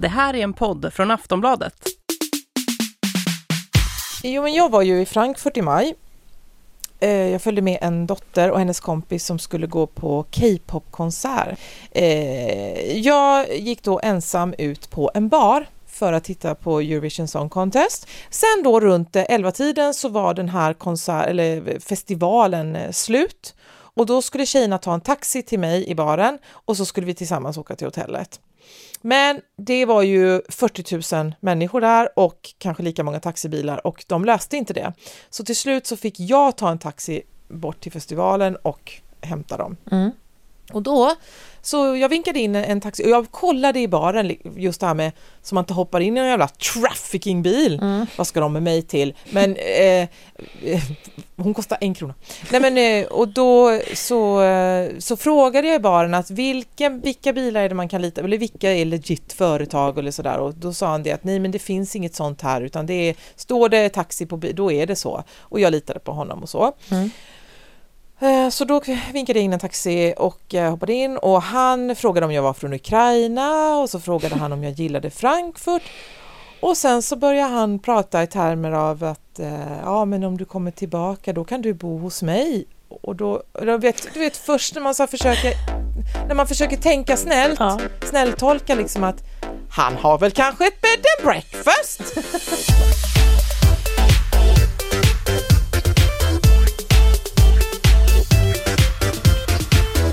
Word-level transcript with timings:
Det 0.00 0.08
här 0.08 0.34
är 0.34 0.38
en 0.38 0.52
podd 0.52 0.92
från 0.92 1.10
Aftonbladet. 1.10 1.74
Jo, 4.22 4.42
men 4.42 4.54
jag 4.54 4.70
var 4.70 4.82
ju 4.82 5.00
i 5.00 5.06
Frankfurt 5.06 5.56
i 5.56 5.62
maj. 5.62 5.94
Eh, 7.00 7.10
jag 7.10 7.42
följde 7.42 7.62
med 7.62 7.78
en 7.82 8.06
dotter 8.06 8.50
och 8.50 8.58
hennes 8.58 8.80
kompis 8.80 9.26
som 9.26 9.38
skulle 9.38 9.66
gå 9.66 9.86
på 9.86 10.22
K-pop-konsert. 10.22 11.58
Eh, 11.90 12.98
jag 12.98 13.56
gick 13.58 13.82
då 13.82 14.00
ensam 14.02 14.54
ut 14.58 14.90
på 14.90 15.10
en 15.14 15.28
bar 15.28 15.66
för 15.86 16.12
att 16.12 16.24
titta 16.24 16.54
på 16.54 16.80
Eurovision 16.80 17.28
Song 17.28 17.48
Contest. 17.48 18.08
Sen 18.30 18.62
då 18.64 18.80
runt 18.80 19.16
11-tiden 19.16 19.94
så 19.94 20.08
var 20.08 20.34
den 20.34 20.48
här 20.48 20.72
konsert, 20.72 21.26
eller 21.26 21.78
festivalen 21.80 22.76
eh, 22.76 22.90
slut 22.90 23.54
och 23.72 24.06
då 24.06 24.22
skulle 24.22 24.46
tjejerna 24.46 24.78
ta 24.78 24.94
en 24.94 25.00
taxi 25.00 25.42
till 25.42 25.58
mig 25.58 25.88
i 25.88 25.94
baren 25.94 26.38
och 26.48 26.76
så 26.76 26.84
skulle 26.84 27.06
vi 27.06 27.14
tillsammans 27.14 27.58
åka 27.58 27.76
till 27.76 27.86
hotellet. 27.86 28.40
Men 29.02 29.40
det 29.56 29.84
var 29.84 30.02
ju 30.02 30.42
40 30.48 31.16
000 31.16 31.34
människor 31.40 31.80
där 31.80 32.08
och 32.18 32.54
kanske 32.58 32.82
lika 32.82 33.04
många 33.04 33.20
taxibilar 33.20 33.86
och 33.86 34.04
de 34.08 34.24
löste 34.24 34.56
inte 34.56 34.72
det. 34.72 34.92
Så 35.30 35.44
till 35.44 35.56
slut 35.56 35.86
så 35.86 35.96
fick 35.96 36.20
jag 36.20 36.56
ta 36.56 36.70
en 36.70 36.78
taxi 36.78 37.22
bort 37.48 37.80
till 37.80 37.92
festivalen 37.92 38.56
och 38.56 38.92
hämta 39.20 39.56
dem. 39.56 39.76
Mm. 39.90 40.10
Och 40.72 40.82
då, 40.82 41.14
så 41.62 41.96
jag 41.96 42.08
vinkade 42.08 42.38
in 42.38 42.54
en, 42.54 42.80
taxi 42.80 43.04
och 43.04 43.10
jag 43.10 43.30
kollade 43.30 43.80
i 43.80 43.88
baren 43.88 44.36
just 44.56 44.80
det 44.80 44.86
här 44.86 44.94
med 44.94 45.12
så 45.42 45.54
man 45.54 45.62
inte 45.62 45.74
hoppar 45.74 46.00
in 46.00 46.16
i 46.16 46.20
en 46.20 46.26
jävla 46.26 46.48
traffickingbil. 46.48 47.78
Mm. 47.82 48.06
Vad 48.16 48.26
ska 48.26 48.40
de 48.40 48.52
med 48.52 48.62
mig 48.62 48.82
till? 48.82 49.14
Men 49.30 49.56
eh, 49.56 50.08
hon 51.42 51.54
kostar 51.54 51.78
en 51.80 51.94
krona. 51.94 52.14
Nej 52.50 52.60
men 52.60 52.78
eh, 52.78 53.06
och 53.06 53.28
då 53.28 53.80
så, 53.94 54.42
eh, 54.42 54.90
så 54.98 55.16
frågade 55.16 55.66
jag 55.68 55.76
i 55.76 55.78
baren 55.78 56.14
att 56.14 56.30
vilken, 56.30 57.00
vilka 57.00 57.32
bilar 57.32 57.60
är 57.60 57.68
det 57.68 57.74
man 57.74 57.88
kan 57.88 58.02
lita 58.02 58.20
eller 58.20 58.38
vilka 58.38 58.72
är 58.72 58.84
legit 58.84 59.32
företag 59.32 59.98
eller 59.98 60.10
sådär 60.10 60.38
och 60.38 60.54
då 60.54 60.72
sa 60.72 60.86
han 60.86 61.02
det 61.02 61.12
att 61.12 61.24
nej 61.24 61.38
men 61.38 61.50
det 61.50 61.58
finns 61.58 61.96
inget 61.96 62.14
sånt 62.14 62.42
här 62.42 62.60
utan 62.60 62.86
det 62.86 63.08
är, 63.08 63.16
står 63.36 63.68
det 63.68 63.88
taxi 63.88 64.26
på 64.26 64.36
bil, 64.36 64.56
då 64.56 64.72
är 64.72 64.86
det 64.86 64.96
så. 64.96 65.22
Och 65.38 65.60
jag 65.60 65.70
litade 65.72 66.00
på 66.00 66.12
honom 66.12 66.42
och 66.42 66.48
så. 66.48 66.72
Mm. 66.90 67.10
Eh, 68.20 68.50
Så 68.50 68.64
då 68.64 68.80
vinkade 69.12 69.38
jag 69.38 69.44
in 69.44 69.52
en 69.52 69.58
taxi 69.58 70.14
och 70.16 70.54
hoppade 70.70 70.92
in 70.92 71.16
och 71.16 71.42
han 71.42 71.96
frågade 71.96 72.26
om 72.26 72.32
jag 72.32 72.42
var 72.42 72.52
från 72.52 72.72
Ukraina 72.72 73.76
och 73.76 73.90
så 73.90 74.00
frågade 74.00 74.34
han 74.34 74.52
om 74.52 74.64
jag 74.64 74.72
gillade 74.72 75.10
Frankfurt. 75.10 75.82
Och 76.62 76.76
sen 76.76 77.02
så 77.02 77.16
började 77.16 77.52
han 77.52 77.78
prata 77.78 78.22
i 78.22 78.26
termer 78.26 78.72
av 78.72 79.04
att 79.04 79.38
eh, 79.38 79.78
ja 79.84 80.04
men 80.04 80.24
om 80.24 80.36
du 80.38 80.44
kommer 80.44 80.70
tillbaka 80.70 81.32
då 81.32 81.44
kan 81.44 81.62
du 81.62 81.74
bo 81.74 81.98
hos 81.98 82.22
mig. 82.22 82.66
Och 83.02 83.16
då, 83.16 83.42
då 83.62 83.76
vet, 83.78 84.14
du 84.14 84.20
vet 84.20 84.36
först 84.36 84.74
när 84.74 84.82
man 84.82 84.94
så 84.94 85.06
försöker, 85.06 85.52
när 86.28 86.34
man 86.34 86.46
försöker 86.46 86.76
tänka 86.76 87.16
snällt, 87.16 87.60
Ja. 87.60 87.78
snälltolka 88.10 88.74
liksom 88.74 89.04
att 89.04 89.22
han 89.70 89.94
har 89.96 90.18
väl 90.18 90.30
kanske 90.30 90.66
ett 90.66 90.80
bed 90.80 91.04
and 91.18 91.26
breakfast. 91.26 92.02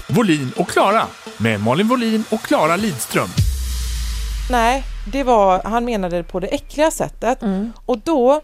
Volin 0.07 0.51
och 0.57 0.69
Klara 0.69 1.07
med 1.37 1.59
Malin 1.61 1.87
Volin 1.87 2.23
och 2.29 2.41
Klara 2.41 2.75
Lidström. 2.75 3.27
Nej, 4.49 4.83
det 5.11 5.23
var, 5.23 5.61
han 5.63 5.85
menade 5.85 6.17
det 6.17 6.23
på 6.23 6.39
det 6.39 6.47
äckliga 6.47 6.91
sättet. 6.91 7.41
Mm. 7.41 7.73
Och 7.85 7.97
då, 7.97 8.41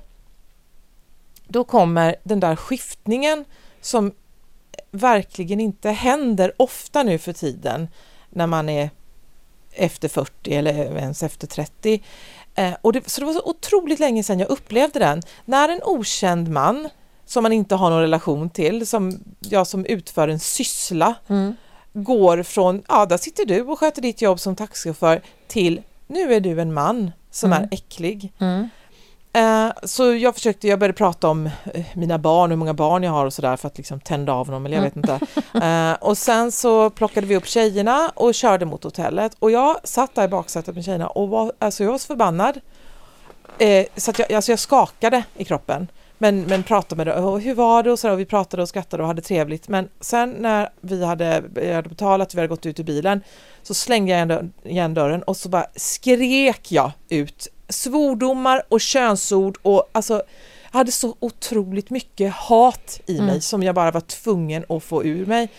då 1.48 1.64
kommer 1.64 2.16
den 2.24 2.40
där 2.40 2.56
skiftningen 2.56 3.46
som 3.82 4.12
verkligen 4.92 5.60
inte 5.60 5.90
händer 5.90 6.54
ofta 6.58 7.04
nu 7.04 7.18
för 7.18 7.34
tiden 7.34 7.88
när 8.30 8.48
man 8.48 8.70
är 8.70 8.90
efter 9.72 10.08
40 10.08 10.54
eller 10.54 10.74
ens 10.98 11.24
efter 11.24 11.48
30. 11.48 12.04
Eh, 12.56 12.74
och 12.82 12.94
det, 12.94 13.10
så 13.10 13.22
det 13.22 13.26
var 13.26 13.34
så 13.34 13.44
otroligt 13.46 14.00
länge 14.00 14.24
sedan 14.24 14.40
jag 14.40 14.50
upplevde 14.50 15.00
den. 15.00 15.22
När 15.46 15.70
en 15.70 15.84
okänd 15.84 16.48
man 16.50 16.90
som 17.26 17.44
man 17.44 17.54
inte 17.54 17.76
har 17.76 17.90
någon 17.90 18.02
relation 18.02 18.50
till, 18.50 18.88
som 18.88 19.24
jag 19.40 19.68
som 19.68 19.86
utför 19.86 20.28
en 20.28 20.40
syssla, 20.40 21.16
Mm. 21.28 21.56
går 21.94 22.44
från, 22.44 22.84
ja 22.88 23.06
där 23.06 23.18
sitter 23.18 23.46
du 23.46 23.62
och 23.62 23.80
sköter 23.80 24.02
ditt 24.02 24.22
jobb 24.22 24.40
som 24.40 24.56
taxichaufför 24.56 25.22
till, 25.48 25.82
nu 26.14 26.34
är 26.34 26.40
du 26.40 26.62
en 26.62 26.74
man 26.74 27.12
som 27.32 27.54
Mm. 27.54 27.64
är 27.64 27.68
äcklig. 27.72 28.34
Mm. 28.40 28.70
Eh, 29.36 29.74
så 29.84 30.14
jag 30.14 30.34
försökte, 30.36 30.68
jag 30.68 30.80
började 30.80 30.98
prata 30.98 31.30
om 31.30 31.46
eh, 31.74 31.86
mina 31.94 32.18
barn, 32.18 32.50
hur 32.50 32.58
många 32.58 32.74
barn 32.74 33.04
jag 33.04 33.12
har 33.12 33.26
och 33.26 33.34
sådär 33.34 33.56
för 33.58 33.68
att 33.68 33.78
liksom 33.78 34.00
tända 34.00 34.34
av 34.34 34.48
dem, 34.48 34.66
eller 34.66 34.78
jag 34.78 34.84
vet 34.84 34.96
inte. 34.96 35.20
Eh, 35.62 35.94
och 35.94 36.18
sen 36.18 36.52
så 36.52 36.90
plockade 36.90 37.28
vi 37.28 37.36
upp 37.36 37.48
tjejerna 37.48 38.12
och 38.16 38.34
körde 38.34 38.66
mot 38.66 38.84
hotellet 38.84 39.36
och 39.40 39.52
jag 39.52 39.78
satt 39.84 40.16
där 40.16 40.24
i 40.24 40.28
baksätet 40.28 40.76
med 40.76 40.86
tjejerna 40.86 41.08
och 41.08 41.30
var, 41.30 41.54
alltså 41.60 41.84
jag 41.84 41.92
var 41.92 41.98
så 41.98 42.08
förbannad. 42.08 42.60
Eh, 43.60 43.86
så 43.96 44.12
att 44.12 44.20
jag, 44.20 44.34
alltså 44.34 44.52
jag 44.52 44.60
skakade 44.60 45.24
i 45.36 45.46
kroppen. 45.46 45.88
Men, 46.24 46.42
men 46.42 46.64
pratade 46.64 47.06
med 47.06 47.08
dem, 47.18 47.40
hur 47.42 47.56
var 47.56 47.84
det 47.84 47.92
och 47.92 48.00
så 48.00 48.08
där, 48.08 48.14
och 48.14 48.20
vi 48.20 48.26
pratade 48.26 48.64
och 48.64 48.70
skrattade 48.70 49.04
och 49.04 49.08
hade 49.08 49.22
trevligt. 49.22 49.68
Men 49.68 49.90
sen 50.00 50.30
när 50.40 50.70
vi 50.82 51.06
hade, 51.06 51.44
jag 51.56 51.76
hade 51.76 51.90
betalat, 51.90 52.34
vi 52.36 52.38
hade 52.40 52.48
gått 52.48 52.66
ut 52.66 52.80
ur 52.80 52.84
bilen, 52.84 53.22
så 53.64 53.74
slängde 53.74 54.12
jag 54.12 54.18
igen 54.18 54.28
dörren- 54.30 54.52
igen 54.64 54.94
dörren 54.94 55.24
och 55.24 55.38
så 55.38 55.50
bara 55.50 55.66
skrek 55.76 56.72
jag 56.72 56.92
ut 57.10 57.48
svordomar 57.70 58.64
och 58.70 58.82
könsord 58.82 59.58
och 59.62 59.90
alltså 59.92 60.14
jag 60.72 60.78
hade 60.78 60.92
så 60.92 61.16
otroligt 61.20 61.90
mycket 61.90 62.34
hat 62.34 63.00
i 63.06 63.14
mig 63.18 63.30
Mm. 63.30 63.42
som 63.42 63.64
jag 63.64 63.76
bara 63.76 63.92
var 63.92 64.02
tvungen 64.02 64.66
att 64.70 64.84
få 64.84 65.04
ur 65.04 65.26
mig. 65.26 65.50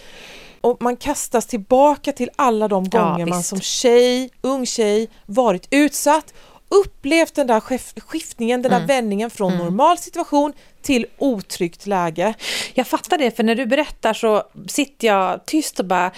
Och 0.60 0.82
man 0.82 0.96
kastas 0.96 1.46
tillbaka 1.46 2.12
till 2.12 2.30
alla 2.36 2.68
de 2.68 2.88
Ja, 2.92 3.00
gånger 3.02 3.26
man 3.26 3.38
visst. 3.38 3.48
som 3.48 3.60
tjej, 3.60 4.30
ung 4.40 4.66
tjej, 4.66 5.08
varit 5.26 5.66
utsatt, 5.70 6.34
upplevt 6.68 7.34
den 7.34 7.46
där 7.46 7.60
skif- 7.60 8.00
skiftningen, 8.00 8.62
den 8.62 8.70
där 8.70 8.78
Mm. 8.78 8.86
vändningen 8.88 9.30
från 9.30 9.52
Mm. 9.52 9.64
normal 9.64 9.98
situation 9.98 10.52
till 10.82 11.06
otryggt 11.18 11.86
läge. 11.86 12.34
Jag 12.74 12.86
fattar 12.86 13.18
det, 13.18 13.30
för 13.36 13.42
när 13.42 13.54
du 13.54 13.66
berättar 13.66 14.12
så 14.14 14.42
sitter 14.68 15.06
jag 15.08 15.46
tyst 15.46 15.80
och 15.80 15.86
bara 15.86 16.10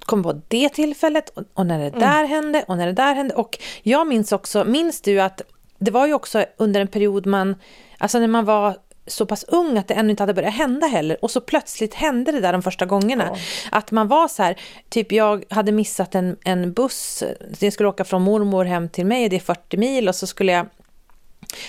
kommer 0.00 0.22
på 0.22 0.40
det 0.48 0.68
tillfället 0.68 1.32
och, 1.54 1.66
när 1.66 1.78
det 1.78 1.86
Mm. 1.86 2.00
där 2.00 2.24
hände 2.24 2.64
och 2.68 2.76
när 2.76 2.86
det 2.86 2.92
där 2.92 3.14
hände. 3.14 3.34
Och 3.34 3.58
jag 3.82 4.06
minns 4.06 4.32
också, 4.32 4.64
minns 4.64 5.00
du 5.00 5.20
att 5.20 5.42
det 5.78 5.90
var 5.90 6.06
ju 6.06 6.14
också 6.14 6.44
under 6.56 6.80
en 6.80 6.88
period 6.88 7.26
man, 7.26 7.56
alltså 7.98 8.18
när 8.18 8.26
man 8.28 8.44
var 8.44 8.76
så 9.06 9.26
pass 9.26 9.44
ung 9.44 9.78
att 9.78 9.88
det 9.88 9.94
ännu 9.94 10.10
inte 10.10 10.22
hade 10.22 10.34
börjat 10.34 10.54
hända 10.54 10.86
heller 10.86 11.16
och 11.24 11.30
så 11.30 11.40
plötsligt 11.40 11.94
hände 11.94 12.32
det 12.32 12.40
där 12.40 12.52
de 12.52 12.62
första 12.62 12.86
gångerna. 12.86 13.30
Ja. 13.32 13.38
Att 13.78 13.90
man 13.90 14.08
var 14.08 14.28
så 14.28 14.42
här, 14.42 14.60
typ 14.88 15.12
jag 15.12 15.44
hade 15.50 15.72
missat 15.72 16.14
en, 16.14 16.36
en 16.44 16.72
buss, 16.72 17.22
jag 17.58 17.72
skulle 17.72 17.88
åka 17.88 18.04
från 18.04 18.22
mormor 18.22 18.64
hem 18.64 18.88
till 18.88 19.06
mig, 19.06 19.28
det 19.28 19.36
är 19.36 19.40
40 19.40 19.76
mil 19.76 20.08
och 20.08 20.14
så 20.14 20.26
skulle 20.26 20.52
jag 20.52 20.66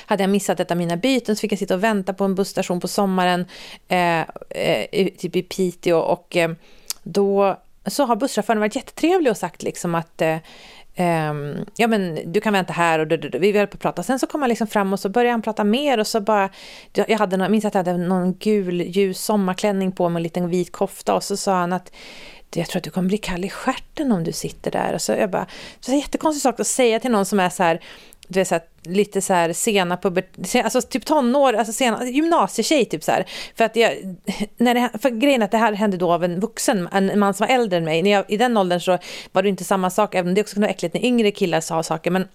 hade 0.06 0.24
jag 0.24 0.30
missat 0.30 0.60
ett 0.60 0.72
av 0.72 0.78
mina 0.78 0.98
byten 0.98 1.36
så 1.36 1.40
fick 1.40 1.52
jag 1.52 1.60
sitta 1.60 1.74
och 1.76 1.84
vänta 1.84 2.14
på 2.14 2.24
en 2.24 2.36
busstation 2.36 2.80
på 2.80 2.88
sommaren, 2.88 3.46
eh, 3.88 4.22
eh, 4.50 5.08
typ 5.18 5.36
i 5.36 5.44
Piteå 5.44 5.98
och 6.00 6.38
eh, 6.38 6.52
då 7.04 7.58
så 7.86 8.06
har 8.06 8.16
busschauffören 8.16 8.60
varit 8.60 8.76
jättetrevlig 8.76 9.32
och 9.32 9.38
sagt 9.38 9.64
liksom 9.64 9.96
att 9.96 10.22
eh, 10.22 10.38
ehm, 10.96 11.66
ja 11.76 11.88
men 11.88 12.32
du 12.32 12.42
kan 12.42 12.54
vänta 12.54 12.74
här 12.74 13.00
och 13.00 13.08
du, 13.08 13.18
du, 13.18 13.30
du. 13.30 13.40
vi 13.40 13.58
höll 13.58 13.68
på 13.68 13.76
att 13.76 13.82
prata. 13.82 14.04
Sen 14.04 14.20
så 14.20 14.28
kom 14.28 14.42
han 14.42 14.50
liksom 14.50 14.68
fram 14.68 14.94
och 14.94 15.00
så 15.00 15.10
började 15.10 15.32
han 15.32 15.42
prata 15.42 15.64
mer 15.64 16.00
och 16.00 16.08
så 16.08 16.22
bara, 16.22 16.50
jag 16.94 17.18
hade 17.18 17.38
någon, 17.38 17.52
minns 17.52 17.66
att 17.66 17.74
jag 17.74 17.80
hade 17.86 17.98
någon 17.98 18.34
gul 18.34 18.82
ljus 18.82 19.24
sommarklänning 19.24 19.92
på 19.92 20.10
mig 20.10 20.14
och 20.14 20.20
en 20.20 20.24
liten 20.24 20.50
vit 20.50 20.72
kofta 20.72 21.14
och 21.14 21.24
så 21.24 21.38
sa 21.38 21.56
han 21.56 21.74
att 21.74 21.92
jag 22.56 22.68
tror 22.68 22.78
att 22.78 22.84
du 22.84 22.90
kommer 22.90 23.08
bli 23.08 23.18
kall 23.18 23.46
i 23.46 23.50
stjärten 23.50 24.12
om 24.12 24.24
du 24.24 24.32
sitter 24.32 24.72
där. 24.72 24.94
Och 24.94 25.02
så 25.02 25.12
jag 25.12 25.30
bara, 25.30 25.48
så 25.80 25.92
är 25.92 25.94
en 25.94 26.00
jättekonstig 26.00 26.42
sak 26.42 26.60
att 26.60 26.68
säga 26.68 27.00
till 27.00 27.12
någon 27.12 27.26
som 27.26 27.40
är 27.40 27.50
så 27.50 27.64
här, 27.64 27.82
du 28.28 28.40
vet, 28.40 28.48
så 28.48 28.56
här, 28.56 28.64
lite 28.84 29.22
så 29.22 29.34
här 29.34 29.54
sena 29.54 29.98
pubert, 29.98 30.56
alltså 30.64 30.82
typ 30.82 31.06
tonår, 31.06 31.54
alltså 31.54 31.74
sena, 31.74 32.06
gymnasietjej 32.06 32.86
typ 32.86 33.04
så 33.04 33.12
här. 33.12 33.26
För 33.56 33.64
att 33.64 33.76
jag, 33.76 34.18
när 34.58 34.74
det, 34.74 34.90
för 35.02 35.10
grejen 35.10 35.42
är 35.42 35.46
att 35.46 35.52
det 35.52 35.58
här 35.58 35.74
hände 35.74 35.98
då 35.98 36.12
av 36.12 36.24
en 36.24 36.40
vuxen, 36.40 36.90
en 36.92 37.20
man 37.20 37.34
som 37.34 37.48
var 37.48 37.56
äldre 37.56 37.78
än 37.78 37.86
mig. 37.86 38.04
När 38.04 38.12
jag, 38.12 38.26
I 38.28 38.38
den 38.38 38.58
åldern 38.58 38.80
så 38.80 38.98
var 39.32 39.44
det 39.44 39.50
inte 39.50 39.64
samma 39.64 39.90
sak, 39.90 40.16
även 40.16 40.28
om 40.30 40.36
det 40.36 40.42
också 40.42 40.54
kunde 40.54 40.68
vara 40.68 40.74
äckligt 40.74 40.94
när 40.94 41.06
yngre 41.06 41.32
killar 41.32 41.62
sa 41.62 41.84
saker. 41.84 42.12
Men 42.12 42.28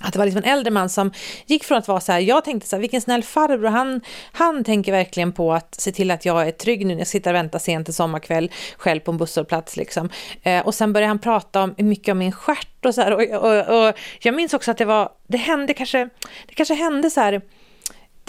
att 0.00 0.12
det 0.12 0.18
var 0.18 0.26
liksom 0.26 0.42
en 0.44 0.50
äldre 0.50 0.70
man 0.70 0.88
som 0.88 1.12
gick 1.46 1.64
från 1.64 1.78
att 1.78 1.88
vara 1.88 2.00
så 2.00 2.12
här, 2.12 2.20
jag 2.20 2.44
tänkte 2.44 2.68
så 2.68 2.76
här, 2.76 2.80
vilken 2.80 3.00
snäll 3.00 3.22
farbror, 3.22 3.68
han, 3.68 4.00
han 4.32 4.64
tänker 4.64 4.92
verkligen 4.92 5.32
på 5.32 5.52
att 5.52 5.80
se 5.80 5.92
till 5.92 6.10
att 6.10 6.24
jag 6.24 6.48
är 6.48 6.50
trygg 6.50 6.86
nu 6.86 6.94
när 6.94 7.00
jag 7.00 7.06
sitter 7.06 7.30
och 7.30 7.34
väntar 7.34 7.58
sent 7.58 7.88
en 7.88 7.94
sommarkväll 7.94 8.50
själv 8.76 9.00
på 9.00 9.10
en 9.10 9.18
busshållplats 9.18 9.76
liksom. 9.76 10.08
Eh, 10.42 10.66
och 10.66 10.74
sen 10.74 10.92
började 10.92 11.08
han 11.08 11.18
prata 11.18 11.62
om, 11.62 11.74
mycket 11.78 12.12
om 12.12 12.18
min 12.18 12.32
stjärt 12.32 12.84
och 12.84 12.94
så 12.94 13.00
här, 13.00 13.12
och, 13.12 13.44
och, 13.44 13.88
och 13.88 13.94
jag 14.20 14.34
minns 14.34 14.54
också 14.54 14.70
att 14.70 14.78
det 14.78 14.84
var, 14.84 15.12
det 15.26 15.38
hände 15.38 15.74
kanske, 15.74 16.08
det 16.46 16.54
kanske 16.54 16.74
hände 16.74 17.10
så 17.10 17.20
här, 17.20 17.40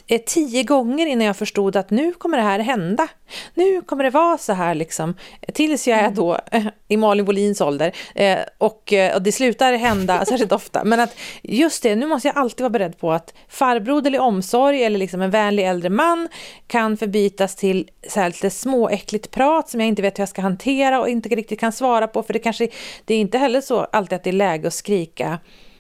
eh, 0.08 0.22
tio 0.26 0.64
gånger 0.64 1.06
innan 1.06 1.28
jag 1.28 1.38
förstod 1.38 1.76
att 1.76 1.90
nu 1.90 2.12
kommer 2.14 2.38
det 2.38 2.44
här 2.44 2.60
hända. 2.60 3.08
Nu 3.54 3.82
kommer 3.82 4.04
det 4.04 4.10
vara 4.10 4.38
så 4.38 4.54
här 4.54 4.76
liksom. 4.76 5.14
Tills 5.54 5.88
jag 5.88 6.00
är 6.00 6.12
då 6.12 6.40
eh, 6.52 6.68
i 6.88 6.98
Malin 6.98 7.26
Wohlins 7.26 7.62
ålder. 7.62 7.96
Eh, 8.16 8.38
och, 8.58 8.94
och 9.16 9.22
det 9.22 9.32
slutar 9.32 9.74
hända 9.74 10.26
särskilt 10.28 10.52
ofta. 10.52 10.84
Men 10.84 11.00
att 11.00 11.16
just 11.42 11.84
det, 11.84 11.96
nu 11.96 12.08
måste 12.08 12.28
jag 12.28 12.38
alltid 12.38 12.62
vara 12.62 12.70
beredd 12.70 12.98
på 12.98 13.12
att 13.12 13.34
farbroderlig 13.50 14.22
omsorg 14.22 14.84
eller 14.84 15.00
liksom 15.00 15.22
en 15.22 15.32
vänlig 15.32 15.68
äldre 15.68 15.90
man 15.90 16.28
kan 16.68 16.98
förbytas 16.98 17.56
till 17.56 17.90
så 18.10 18.20
här 18.20 18.28
lite 18.28 18.50
småäckligt 18.50 19.32
prat 19.32 19.70
som 19.70 19.80
jag 19.80 19.88
inte 19.88 20.02
vet 20.02 20.18
hur 20.18 20.22
jag 20.22 20.30
ska 20.30 20.42
hantera 20.42 21.02
och 21.02 21.10
inte 21.10 21.30
riktigt 21.30 21.60
kan 21.60 21.72
svara 21.72 22.08
på. 22.08 22.24
För 22.24 22.34
det 22.34 22.40
kanske, 22.40 22.68
det 23.06 23.14
är 23.14 23.20
inte 23.20 23.38
heller 23.38 23.62
så 23.62 23.80
alltid 23.80 24.16
att 24.16 24.24
det 24.24 24.30
är 24.30 24.34
läge 24.34 24.68
att 24.68 24.74
skrika 24.74 25.40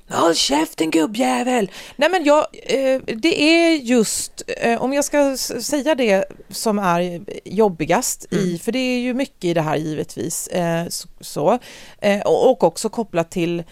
Håll 0.10 0.36
käften 0.36 0.92
gubbjävel! 0.92 1.72
Nej 1.96 2.10
men 2.10 2.24
jag, 2.24 2.46
eh, 2.64 3.02
det 3.06 3.42
är 3.42 3.76
just, 3.76 4.44
eh, 4.48 4.82
om 4.82 4.94
jag 4.94 5.06
ska 5.06 5.38
säga 5.38 5.96
det 5.96 6.26
som 6.50 6.80
är 6.80 7.22
jobbigast 7.46 8.34
i, 8.34 8.58
för 8.58 8.72
det 8.72 8.80
är 8.80 9.00
ju 9.00 9.14
mycket 9.14 9.44
i 9.44 9.54
det 9.54 9.62
här 9.62 9.76
givetvis, 9.76 10.48
eh, 10.48 10.88
så, 11.22 11.60
eh, 12.02 12.22
och, 12.22 12.64
också 12.64 12.90
kopplat 12.90 13.32
till 13.32 13.64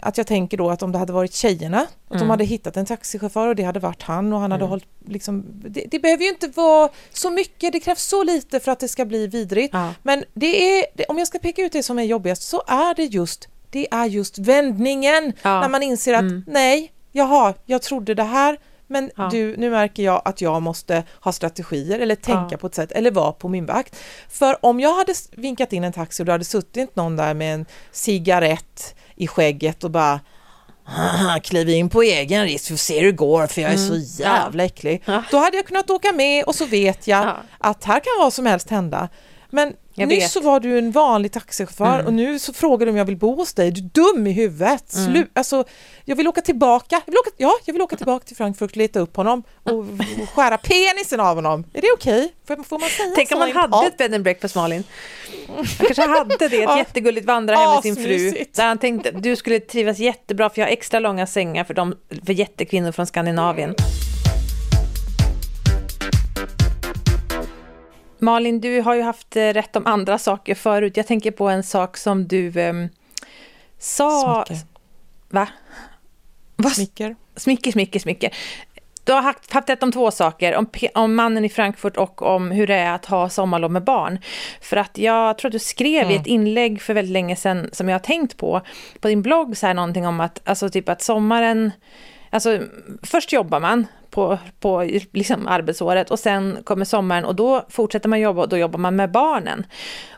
att 0.00 0.18
jag 0.18 0.26
tänker 0.26 0.56
då 0.56 0.70
att 0.70 0.82
om 0.82 0.92
det 0.92 0.98
hade 0.98 1.12
varit 1.12 1.34
tjejerna, 1.34 1.86
att 2.08 2.18
de 2.18 2.30
hade 2.30 2.44
hittat 2.44 2.76
en 2.76 2.86
taxichaufför 2.86 3.48
och 3.48 3.56
det 3.56 3.62
hade 3.62 3.80
varit 3.80 4.02
han 4.02 4.32
och 4.32 4.40
han 4.40 4.52
hade 4.52 4.64
hållit 4.64 4.86
liksom, 5.06 5.44
det, 5.48 5.84
det 5.90 5.98
behöver 5.98 6.22
ju 6.22 6.28
inte 6.28 6.48
vara 6.48 6.88
så 7.12 7.30
mycket, 7.30 7.72
det 7.72 7.80
krävs 7.80 8.02
så 8.02 8.22
lite 8.22 8.60
för 8.60 8.72
att 8.72 8.80
det 8.80 8.88
ska 8.88 9.04
bli 9.04 9.26
vidrigt. 9.26 9.74
Ja. 9.74 9.94
Men 10.02 10.24
det 10.34 10.78
är, 10.78 10.84
om 11.08 11.18
jag 11.18 11.26
ska 11.26 11.38
peka 11.38 11.62
ut 11.62 11.72
det 11.72 11.82
som 11.82 11.98
är 11.98 12.02
jobbigast 12.02 12.42
så 12.42 12.62
är 12.66 12.94
det 12.94 13.04
just, 13.04 13.48
det 13.70 13.88
är 13.90 14.04
just 14.06 14.38
vändningen 14.38 15.32
Ja. 15.42 15.60
när 15.60 15.68
man 15.68 15.82
inser 15.82 16.14
att 16.14 16.20
Mm. 16.20 16.44
nej, 16.46 16.92
jaha, 17.12 17.54
jag 17.66 17.82
trodde 17.82 18.14
det 18.14 18.22
här, 18.22 18.56
men 18.86 19.10
Ja. 19.16 19.28
du, 19.32 19.56
nu 19.56 19.70
märker 19.70 20.02
jag 20.02 20.22
att 20.24 20.40
jag 20.40 20.62
måste 20.62 21.02
ha 21.20 21.32
strategier 21.32 21.98
eller 21.98 22.14
tänka 22.14 22.48
Ja. 22.50 22.56
på 22.56 22.66
ett 22.66 22.74
sätt 22.74 22.92
eller 22.92 23.10
vara 23.10 23.32
på 23.32 23.48
min 23.48 23.66
vakt. 23.66 23.96
För 24.28 24.64
om 24.66 24.80
jag 24.80 24.94
hade 24.94 25.14
vinkat 25.32 25.72
in 25.72 25.84
en 25.84 25.92
taxi 25.92 26.22
och 26.22 26.26
det 26.26 26.32
hade 26.32 26.44
suttit 26.44 26.96
någon 26.96 27.16
där 27.16 27.34
med 27.34 27.54
en 27.54 27.66
cigarett 27.92 28.94
i 29.16 29.26
skägget 29.26 29.84
och 29.84 29.90
bara 29.90 30.20
"Haha, 30.84 31.40
kliv 31.40 31.68
in 31.68 31.88
på 31.88 32.02
egen 32.02 32.44
risk, 32.44 32.70
vi 32.70 32.74
får 32.74 32.78
se 32.78 32.98
hur 33.00 33.06
det 33.06 33.12
går 33.12 33.46
för 33.46 33.60
jag 33.62 33.72
är 33.72 33.76
så 33.76 33.96
jävla 34.22 34.64
äcklig. 34.64 35.02
Mm. 35.06 35.14
Ja. 35.16 35.22
Då 35.30 35.38
hade 35.44 35.56
jag 35.56 35.66
kunnat 35.66 35.90
åka 35.90 36.12
med 36.12 36.44
och 36.44 36.54
så 36.54 36.64
vet 36.66 37.06
jag 37.06 37.24
Ja. 37.26 37.36
att 37.58 37.84
här 37.84 38.00
kan 38.00 38.12
vad 38.18 38.32
som 38.32 38.46
helst 38.46 38.70
hända. 38.70 39.08
Men 39.50 39.72
Jag 39.94 40.08
nyss 40.08 40.24
vet. 40.24 40.30
så 40.30 40.40
var 40.40 40.60
du 40.60 40.78
en 40.78 40.90
vanlig 40.90 41.32
taxichaufför 41.32 41.94
Mm. 41.94 42.06
och 42.06 42.12
nu 42.12 42.38
så 42.38 42.52
frågar 42.52 42.86
du 42.86 42.90
om 42.92 42.96
jag 42.98 43.04
vill 43.04 43.16
bo 43.16 43.34
hos 43.34 43.54
dig. 43.54 43.70
Du 43.70 43.80
är 43.80 44.14
dum 44.14 44.26
i 44.26 44.32
huvudet. 44.32 44.94
Mm. 44.94 45.06
Slu 45.12 45.26
alltså, 45.32 45.64
jag 46.04 46.16
vill 46.16 46.28
åka 46.28 46.40
tillbaka. 46.40 47.02
Jag 47.06 47.12
vill 47.12 47.18
åka, 47.18 47.30
ja, 47.36 47.52
jag 47.64 47.72
vill 47.72 47.82
åka 47.82 47.96
tillbaka 48.02 48.24
till 48.26 48.36
Frankfurt 48.36 48.76
leta 48.76 49.00
upp 49.00 49.16
honom 49.16 49.42
och, 49.62 49.72
och 49.78 49.84
skära 50.34 50.58
penisen 50.58 51.20
av 51.20 51.34
honom. 51.36 51.64
Är 51.72 51.80
det 51.80 51.92
okej? 51.94 52.32
Får, 52.46 52.62
får 52.62 52.78
man 52.78 52.88
säga 52.88 53.12
Tänk 53.16 53.28
så? 53.28 53.34
om 53.34 53.38
man 53.40 53.52
hade 53.52 53.86
ett 53.86 53.96
bed 53.98 54.14
and 54.14 54.22
breakfast 54.24 54.54
Malin. 54.54 54.84
Han 55.48 55.66
kanske 55.86 56.02
hade 56.08 56.36
det, 56.38 56.44
ett 56.46 56.52
Ja. 56.62 56.78
jättegulligt 56.78 57.26
vandrarhem 57.26 57.70
med 57.70 57.82
sin 57.82 57.96
fru. 57.96 58.44
Där 58.56 58.66
han 58.66 58.78
tänkte 58.78 59.10
du 59.10 59.36
skulle 59.36 59.60
trivas 59.60 59.98
jättebra 59.98 60.50
för 60.50 60.60
jag 60.60 60.66
har 60.66 60.72
extra 60.72 61.00
långa 61.00 61.26
sängar 61.26 61.64
för, 61.64 61.74
de, 61.74 61.94
för 62.26 62.32
jättekvinnor 62.32 62.92
från 62.92 63.06
Skandinavien. 63.06 63.74
Malin, 68.20 68.60
du 68.60 68.80
har 68.80 68.94
ju 68.94 69.02
haft 69.02 69.36
eh, 69.36 69.48
rätt 69.48 69.76
om 69.76 69.86
andra 69.86 70.18
saker 70.18 70.54
förut. 70.54 70.96
Jag 70.96 71.06
tänker 71.06 71.30
på 71.30 71.48
en 71.48 71.62
sak 71.62 71.96
som 71.96 72.28
du 72.28 72.60
ehm, 72.60 72.88
sa... 73.78 74.44
Smycke. 74.46 74.64
Va? 75.28 75.48
Vad 76.56 76.72
Smicker. 76.72 77.16
Smycke, 77.36 77.72
smycke, 77.72 78.00
smycke. 78.00 78.30
Du 79.04 79.12
har 79.12 79.22
haft, 79.22 79.52
haft 79.52 79.68
rätt 79.68 79.82
om 79.82 79.92
två 79.92 80.10
saker, 80.10 80.56
om, 80.56 80.66
om 80.94 81.14
mannen 81.14 81.44
i 81.44 81.48
Frankfurt 81.48 81.96
och 81.96 82.22
om 82.22 82.50
hur 82.50 82.66
det 82.66 82.74
är 82.74 82.94
att 82.94 83.06
ha 83.06 83.28
sommarlov 83.28 83.70
med 83.70 83.84
barn. 83.84 84.18
För 84.60 84.76
att 84.76 84.98
jag 84.98 85.38
tror 85.38 85.48
att 85.48 85.52
du 85.52 85.58
skrev 85.58 86.10
i 86.10 86.16
ett 86.16 86.26
inlägg 86.26 86.82
för 86.82 86.94
väldigt 86.94 87.12
länge 87.12 87.36
sedan 87.36 87.70
som 87.72 87.88
jag 87.88 87.94
har 87.94 88.00
tänkt 88.00 88.36
på, 88.36 88.60
på 89.00 89.08
din 89.08 89.22
blogg 89.22 89.56
så 89.56 89.66
här 89.66 89.74
någonting 89.74 90.06
om 90.06 90.20
att, 90.20 90.40
alltså 90.48 90.68
typ 90.68 90.88
att 90.88 91.02
sommaren, 91.02 91.72
alltså 92.30 92.60
först 93.02 93.32
jobbar 93.32 93.60
man 93.60 93.86
på, 94.10 94.38
på 94.60 94.82
liksom 95.12 95.46
arbetsåret 95.46 96.10
och 96.10 96.18
sen 96.18 96.58
kommer 96.64 96.84
sommaren 96.84 97.24
och 97.24 97.34
då 97.34 97.66
fortsätter 97.68 98.08
man 98.08 98.20
jobba 98.20 98.42
och 98.42 98.48
då 98.48 98.56
jobbar 98.56 98.78
man 98.78 98.96
med 98.96 99.10
barnen. 99.10 99.66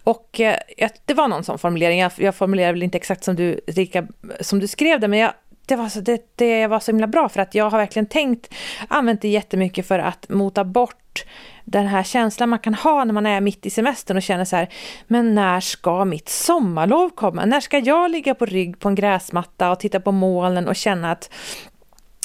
Och 0.05 0.41
eh, 0.41 0.91
det 1.05 1.15
var 1.15 1.29
någon 1.29 1.45
sån 1.45 1.59
formulering, 1.59 2.01
jag, 2.01 2.13
jag 2.17 2.35
formulerade 2.35 2.73
väl 2.73 2.83
inte 2.83 2.99
exakt 2.99 3.25
som 3.25 3.37
du, 3.37 3.61
Rika, 3.67 4.07
som 4.41 4.59
du 4.59 4.69
skrev 4.69 5.01
det, 5.01 5.09
men 5.09 5.19
jag, 5.19 5.33
det 5.67 5.77
var, 5.77 5.89
så, 5.89 6.01
det, 6.01 6.37
det 6.37 6.67
var 6.67 6.81
så 6.81 6.91
himla 6.91 7.07
bra 7.07 7.29
för 7.29 7.41
att 7.41 7.55
jag 7.55 7.71
har 7.71 7.79
verkligen 7.79 8.07
tänkt, 8.07 8.55
använt 8.89 9.23
det 9.23 9.29
jättemycket 9.29 9.87
för 9.87 9.99
att 9.99 10.29
mota 10.29 10.65
bort 10.65 11.25
den 11.65 11.87
här 11.87 12.03
känslan 12.03 12.49
man 12.49 12.59
kan 12.59 12.75
ha 12.75 13.05
när 13.05 13.13
man 13.13 13.27
är 13.27 13.41
mitt 13.41 13.67
i 13.67 13.71
semestern 13.71 14.17
och 14.17 14.23
känner 14.23 14.45
så 14.45 14.57
här, 14.57 14.69
men 15.07 15.35
när 15.35 15.61
ska 15.61 16.05
mitt 16.05 16.29
sommarlov 16.29 17.11
komma? 17.11 17.45
När 17.45 17.61
ska 17.61 17.79
jag 17.79 18.11
ligga 18.11 18.35
på 18.35 18.47
rygg 18.47 18.79
på 18.79 18.89
en 18.89 18.95
gräsmatta 18.95 19.71
och 19.71 19.81
titta 19.81 20.01
på 20.01 20.13
molnen 20.13 20.69
och 20.69 20.77
känna 20.77 21.13
att 21.13 21.31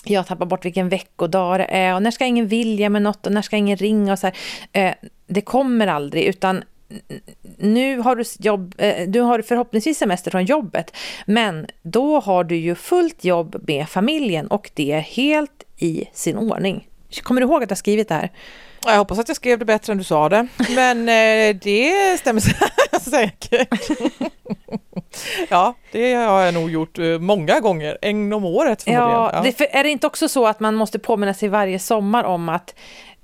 jag 0.09 0.27
tappar 0.27 0.45
bort 0.45 0.65
vilken 0.65 0.89
veckodag 0.89 1.59
det 1.59 1.65
är 1.65 1.95
och 1.95 2.01
när 2.01 2.11
ska 2.11 2.25
ingen 2.25 2.47
vilja 2.47 2.89
med 2.89 3.01
något 3.01 3.25
och 3.25 3.31
när 3.31 3.41
ska 3.41 3.57
ingen 3.57 3.77
ringa 3.77 4.13
och 4.13 4.19
så 4.19 4.27
här. 4.27 4.35
Eh, 4.71 4.93
det 5.27 5.41
kommer 5.41 5.87
aldrig 5.87 6.23
utan 6.23 6.63
nu 7.57 7.99
har 7.99 8.15
du 8.15 8.23
jobb, 8.39 8.75
eh, 8.77 9.07
du 9.07 9.19
har 9.19 9.41
förhoppningsvis 9.41 9.97
semester 9.97 10.31
från 10.31 10.45
jobbet 10.45 10.95
men 11.25 11.67
då 11.81 12.19
har 12.19 12.43
du 12.43 12.55
ju 12.55 12.75
fullt 12.75 13.23
jobb 13.23 13.63
med 13.67 13.89
familjen 13.89 14.47
och 14.47 14.71
det 14.73 14.91
är 14.91 14.99
helt 14.99 15.63
i 15.77 16.05
sin 16.13 16.37
ordning. 16.37 16.87
Kommer 17.23 17.41
du 17.41 17.47
ihåg 17.47 17.63
att 17.63 17.71
jag 17.71 17.77
skrivit 17.77 18.07
det 18.07 18.15
här? 18.15 18.31
Jag 18.85 18.97
hoppas 18.97 19.19
att 19.19 19.27
jag 19.27 19.35
skrev 19.35 19.59
det 19.59 19.65
bättre 19.65 19.91
än 19.91 19.97
du 19.97 20.03
sa 20.03 20.29
det, 20.29 20.47
men 20.75 20.99
eh, 20.99 21.55
det 21.61 22.19
stämmer 22.19 22.41
säkert. 23.11 23.89
ja, 25.49 25.73
det 25.91 26.13
har 26.13 26.41
jag 26.41 26.53
nog 26.53 26.71
gjort 26.71 26.99
eh, 26.99 27.19
många 27.19 27.59
gånger, 27.59 27.97
en 28.01 28.33
om 28.33 28.45
året 28.45 28.83
förmodligen. 28.83 29.11
Ja, 29.11 29.41
det, 29.43 29.51
för, 29.51 29.67
är 29.71 29.83
det 29.83 29.89
inte 29.89 30.07
också 30.07 30.29
så 30.29 30.47
att 30.47 30.59
man 30.59 30.75
måste 30.75 30.99
påminna 30.99 31.33
sig 31.33 31.49
varje 31.49 31.79
sommar 31.79 32.23
om 32.23 32.49
att 32.49 32.73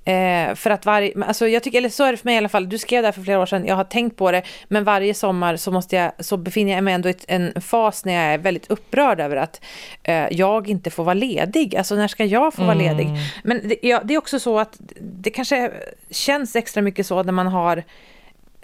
Eh, 0.06 0.54
för 0.54 0.70
att 0.70 0.86
varje, 0.86 1.24
alltså 1.24 1.48
jag 1.48 1.62
tycker, 1.62 1.78
eller 1.78 1.88
så 1.88 2.04
är 2.04 2.10
det 2.10 2.16
för 2.16 2.24
mig 2.28 2.34
i 2.34 2.38
alla 2.38 2.48
fall, 2.48 2.68
du 2.68 2.78
skrev 2.78 3.02
det 3.02 3.06
här 3.06 3.12
för 3.12 3.22
flera 3.22 3.40
år 3.40 3.46
sedan, 3.46 3.66
jag 3.66 3.76
har 3.76 3.84
tänkt 3.84 4.16
på 4.16 4.32
det, 4.32 4.42
men 4.68 4.84
varje 4.84 5.14
sommar 5.14 5.56
så, 5.56 5.70
måste 5.70 5.96
jag, 5.96 6.12
så 6.18 6.36
befinner 6.36 6.72
jag 6.72 6.84
mig 6.84 6.94
ändå 6.94 7.08
i 7.08 7.14
en 7.28 7.60
fas 7.60 8.04
när 8.04 8.12
jag 8.12 8.34
är 8.34 8.38
väldigt 8.38 8.70
upprörd 8.70 9.20
över 9.20 9.36
att 9.36 9.64
eh, 10.02 10.26
jag 10.30 10.68
inte 10.68 10.90
får 10.90 11.04
vara 11.04 11.14
ledig. 11.14 11.76
Alltså 11.76 11.94
när 11.94 12.08
ska 12.08 12.24
jag 12.24 12.54
få 12.54 12.64
vara 12.64 12.74
ledig? 12.74 13.08
Men 13.44 13.68
det, 13.68 13.76
ja, 13.82 14.00
det 14.04 14.14
är 14.14 14.18
också 14.18 14.38
så 14.38 14.58
att 14.58 14.76
det 15.00 15.30
kanske 15.30 15.70
känns 16.10 16.56
extra 16.56 16.82
mycket 16.82 17.06
så 17.06 17.22
när 17.22 17.32
man 17.32 17.46
har 17.46 17.84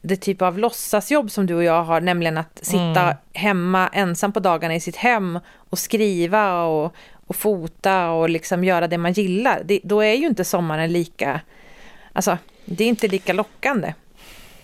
det 0.03 0.17
typ 0.17 0.43
av 0.43 0.59
låtsasjobb 0.59 1.31
som 1.31 1.47
du 1.47 1.55
och 1.55 1.65
jag 1.65 1.83
har, 1.83 2.01
nämligen 2.01 2.39
att 2.39 2.61
sitta 2.63 3.17
hemma 3.33 3.89
ensam 3.89 4.33
på 4.33 4.41
dagarna 4.41 4.75
i 4.75 4.81
sitt 4.81 4.97
hem 4.97 5.39
och 5.57 5.79
skriva 5.79 6.63
och, 6.63 6.95
och 7.27 7.37
fota 7.37 8.11
och 8.11 8.31
liksom 8.31 8.65
göra 8.65 8.89
det 8.89 8.99
man 8.99 9.13
gillar. 9.13 9.63
Det, 9.65 9.81
då 9.83 10.01
är 10.01 10.15
ju 10.15 10.27
inte 10.27 10.45
sommaren 10.45 10.93
lika, 10.93 11.41
alltså 12.13 12.39
det 12.65 12.85
är 12.85 12.89
inte 12.89 13.09
lika 13.09 13.33
lockande. 13.33 13.95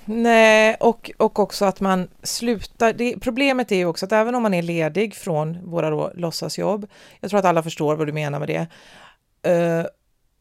Nej, 0.08 0.76
och, 0.80 1.10
och 1.16 1.38
också 1.38 1.64
att 1.64 1.80
man 1.80 2.08
slutar. 2.22 2.92
Det, 2.92 3.20
problemet 3.20 3.72
är 3.72 3.76
ju 3.76 3.86
också 3.86 4.06
att 4.06 4.12
även 4.12 4.34
om 4.34 4.42
man 4.42 4.54
är 4.54 4.62
ledig 4.62 5.14
från 5.14 5.58
våra 5.70 5.90
då, 5.90 6.12
låtsasjobb, 6.14 6.86
jag 7.20 7.30
tror 7.30 7.40
att 7.40 7.46
alla 7.46 7.62
förstår 7.62 7.96
vad 7.96 8.06
du 8.06 8.12
menar 8.12 8.38
med 8.38 8.48
det, 8.48 8.66
eh, 9.50 9.86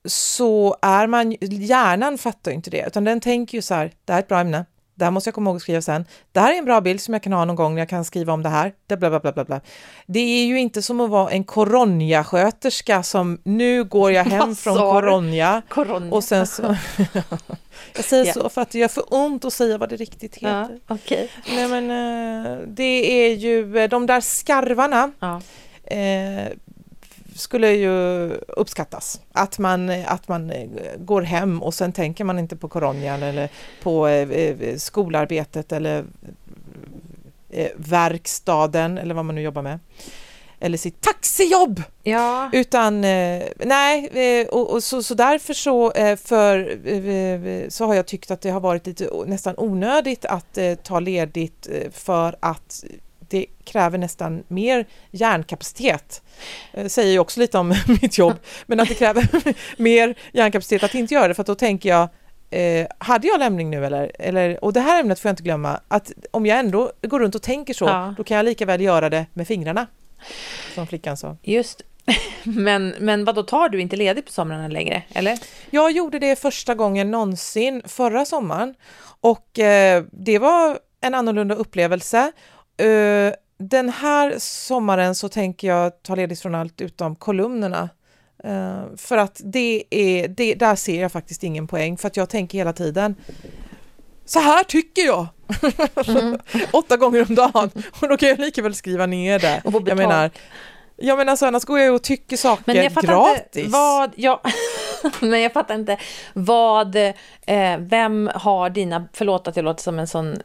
så 0.06 0.78
är 0.82 1.08
man, 1.08 1.36
hjärnan 1.42 2.18
fattar 2.18 2.52
inte 2.52 2.70
det, 2.70 2.84
utan 2.88 3.04
den 3.04 3.20
tänker 3.20 3.58
ju 3.58 3.62
så 3.62 3.74
här, 3.74 3.92
det 4.06 4.14
här 4.14 4.20
är 4.20 4.24
ett 4.24 4.28
bra 4.28 4.40
ämne, 4.40 4.66
det 4.96 5.04
här 5.06 5.12
måste 5.12 5.28
jag 5.28 5.36
komma 5.36 5.50
ihåg 5.50 5.56
att 5.58 5.62
skriva 5.62 5.82
sen. 5.82 6.06
Det 6.32 6.40
här 6.40 6.54
är 6.54 6.58
en 6.58 6.66
bra 6.66 6.82
bild 6.82 7.02
som 7.02 7.14
jag 7.14 7.24
kan 7.24 7.34
ha 7.34 7.46
någon 7.46 7.56
gång 7.56 7.76
när 7.76 7.82
jag 7.82 7.90
kan 7.90 8.06
skriva 8.06 8.34
om 8.34 8.44
det 8.44 8.50
här. 8.50 8.74
Det, 8.88 8.98
bla, 8.98 9.10
bla, 9.20 9.32
bla, 9.32 9.46
bla, 9.46 9.62
det 10.06 10.20
är 10.20 10.46
ju 10.46 10.60
inte 10.60 10.82
som 10.82 11.00
att 11.02 11.10
vara 11.10 11.32
en 11.32 11.44
koronjasköterska 11.44 13.04
som 13.04 13.40
nu 13.44 13.84
går 13.84 14.12
jag 14.12 14.24
hem 14.24 14.56
från? 14.56 14.78
Koronja 14.78 15.62
och 16.12 16.24
sen 16.24 16.48
så... 16.48 16.62
jag 17.96 18.06
säger 18.06 18.26
Ja. 18.26 18.34
så 18.34 18.50
för 18.50 18.62
att 18.62 18.70
det 18.70 18.80
gör 18.80 18.88
för 18.88 19.04
ont 19.14 19.46
att 19.46 19.54
säga 19.54 19.78
vad 19.78 19.90
det 19.90 19.96
riktigt 19.96 20.38
ja, 20.42 20.62
heter. 20.62 20.80
okej. 20.88 21.30
Nej 21.56 21.68
men 21.68 21.92
eh, 21.92 22.58
det 22.68 23.24
är 23.26 23.36
ju 23.36 23.78
eh, 23.78 23.90
de 23.90 24.06
där 24.06 24.22
skarvarna 24.22 25.12
Ja. 25.20 25.42
eh, 25.84 26.52
skulle 27.36 27.72
ju 27.72 28.30
uppskattas. 28.48 29.22
Att 29.32 29.60
man, 29.60 29.90
att 29.90 30.28
man 30.28 30.52
går 30.98 31.22
hem 31.22 31.64
och 31.64 31.74
sen 31.74 31.92
tänker 31.92 32.24
man 32.24 32.40
inte 32.40 32.56
på 32.56 32.68
Koronjan 32.68 33.24
eller 33.24 33.50
på 33.84 34.08
eh, 34.08 34.30
eh, 34.30 34.78
skolarbetet 34.78 35.72
eller 35.72 36.06
eh, 37.50 37.72
verkstaden 37.76 38.98
eller 38.98 39.16
vad 39.16 39.26
man 39.26 39.36
nu 39.36 39.42
jobbar 39.42 39.62
med. 39.62 39.80
Eller 40.60 40.78
sitt 40.78 41.02
taxijobb! 41.02 41.84
ja. 42.04 42.50
Utan 42.54 43.02
nej, 43.02 44.48
och, 44.52 44.70
och 44.74 44.84
så, 44.84 45.04
så 45.04 45.14
därför 45.14 45.54
så, 45.54 45.92
för, 46.22 47.70
så 47.70 47.86
har 47.86 47.96
jag 47.96 48.06
tyckt 48.06 48.32
att 48.32 48.42
det 48.42 48.50
har 48.50 48.60
varit 48.60 48.88
lite 48.88 49.10
nästan 49.26 49.56
onödigt 49.58 50.26
att 50.26 50.58
ta 50.84 51.00
ledigt 51.00 51.68
för 51.92 52.36
att 52.40 52.84
det 53.30 53.46
kräver 53.64 53.98
nästan 53.98 54.44
mer 54.48 54.86
hjärnkapacitet. 55.12 56.22
Eh, 56.74 56.88
säger 56.88 57.12
ju 57.12 57.20
också 57.20 57.40
lite 57.40 57.58
om 57.58 57.70
mitt 58.02 58.18
jobb, 58.18 58.36
men 58.66 58.80
att 58.80 58.88
det 58.88 58.96
kräver 58.96 59.28
mer 59.82 60.16
hjärnkapacitet 60.34 60.84
att 60.84 60.96
inte 60.96 61.14
göra 61.14 61.28
det 61.28 61.34
för 61.34 61.42
att 61.42 61.48
då 61.48 61.56
tänker 61.56 61.90
jag 61.90 62.10
Eh, 62.50 62.88
hade 62.98 63.28
jag 63.28 63.40
lämning 63.40 63.70
nu 63.70 63.86
eller, 63.86 64.12
eller? 64.20 64.64
Och 64.64 64.74
det 64.74 64.80
här 64.80 65.00
ämnet 65.00 65.20
får 65.20 65.30
jag 65.30 65.34
inte 65.34 65.44
glömma, 65.44 65.80
att 65.88 66.12
om 66.32 66.46
jag 66.46 66.60
ändå 66.60 66.92
går 67.02 67.20
runt 67.20 67.36
och 67.36 67.42
tänker 67.42 67.74
så, 67.74 67.86
Ja. 67.86 68.14
då 68.18 68.24
kan 68.24 68.38
jag 68.38 68.44
lika 68.44 68.66
väl 68.66 68.82
göra 68.82 69.10
det 69.10 69.26
med 69.34 69.48
fingrarna. 69.48 69.88
Som 70.76 70.88
flickan 70.88 71.18
sa. 71.18 71.38
Just 71.44 71.82
men, 72.44 72.96
men 73.00 73.26
vad 73.26 73.36
då 73.36 73.44
tar 73.44 73.70
du 73.70 73.82
inte 73.82 73.96
ledigt 73.96 74.26
på 74.26 74.32
somrarna 74.32 74.68
längre, 74.68 75.04
eller? 75.14 75.40
Jag 75.70 75.92
gjorde 75.92 76.20
det 76.20 76.40
första 76.40 76.76
gången 76.76 77.12
någonsin 77.12 77.82
förra 77.86 78.26
sommaren 78.26 78.76
och 79.22 79.60
eh, 79.60 80.04
det 80.12 80.40
var 80.40 80.80
en 81.02 81.16
annorlunda 81.16 81.56
upplevelse. 81.56 82.32
Eh, 82.78 83.34
den 83.58 83.90
här 83.90 84.36
sommaren 84.40 85.16
så 85.16 85.30
tänker 85.30 85.68
jag 85.68 86.04
ta 86.04 86.16
ledigt 86.16 86.42
från 86.42 86.56
allt 86.56 86.82
utom 86.82 87.16
kolumnerna. 87.16 87.90
Eh, 88.44 88.84
för 88.98 89.18
att 89.18 89.42
det 89.44 89.84
är, 89.90 90.28
det, 90.28 90.56
där 90.56 90.76
ser 90.76 91.02
jag 91.02 91.12
faktiskt 91.12 91.44
ingen 91.44 91.68
poäng 91.68 91.98
för 91.98 92.08
att 92.08 92.18
jag 92.18 92.30
tänker 92.30 92.58
hela 92.58 92.74
tiden 92.74 93.16
så 94.26 94.40
här 94.40 94.64
tycker 94.64 95.02
jag! 95.02 95.28
Mm. 96.08 96.40
Åtta 96.72 96.98
gånger 96.98 97.26
om 97.30 97.36
dagen 97.36 97.72
och 98.02 98.10
då 98.10 98.18
kan 98.18 98.30
jag 98.30 98.40
lika 98.40 98.62
väl 98.62 98.76
skriva 98.76 99.06
ner 99.06 99.40
det. 99.40 99.62
Och 99.66 99.88
Jag 99.90 99.98
menar, 99.98 100.30
ja 100.96 101.16
men 101.16 101.30
alltså 101.30 101.46
annars 101.46 101.64
går 101.66 101.80
jag 101.80 101.96
och 101.96 102.04
tycker 102.04 102.38
saker 102.38 102.64
Men 102.66 102.76
jag 102.76 102.94
gratis. 102.94 103.72
vad, 103.72 104.12
ja, 104.16 104.42
men 105.20 105.42
jag 105.42 105.54
fattar 105.54 105.76
inte 105.76 105.98
vad, 106.34 106.96
eh, 106.96 107.78
vem 107.80 108.30
har 108.36 108.70
dina, 108.70 109.08
förlåt 109.14 109.48
att 109.48 109.56
jag 109.56 109.66
låter 109.66 109.84
som 109.84 110.00
en 110.00 110.08
sån 110.08 110.42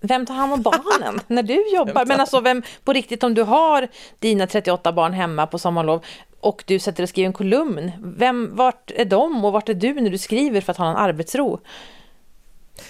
vem 0.00 0.26
tar 0.26 0.34
hand 0.34 0.52
om 0.52 0.62
barnen 0.62 1.20
när 1.26 1.42
du 1.42 1.74
jobbar? 1.74 2.04
Men 2.06 2.20
alltså 2.20 2.40
vem, 2.40 2.62
på 2.84 2.92
riktigt 2.92 3.22
om 3.22 3.34
du 3.34 3.42
har 3.42 3.88
dina 4.18 4.46
38 4.46 4.92
barn 4.92 5.12
hemma 5.12 5.46
på 5.46 5.58
sommarlov 5.58 6.04
och 6.40 6.64
du 6.66 6.78
sätter 6.78 7.02
och 7.02 7.08
skriver 7.08 7.26
en 7.26 7.32
kolumn, 7.32 7.92
vem, 8.02 8.56
vart 8.56 8.90
är 8.90 9.04
de 9.04 9.44
och 9.44 9.52
vart 9.52 9.68
är 9.68 9.74
du 9.74 9.94
när 9.94 10.10
du 10.10 10.18
skriver 10.18 10.60
för 10.60 10.70
att 10.70 10.78
ha 10.78 10.84
någon 10.84 10.96
arbetsro? 10.96 11.60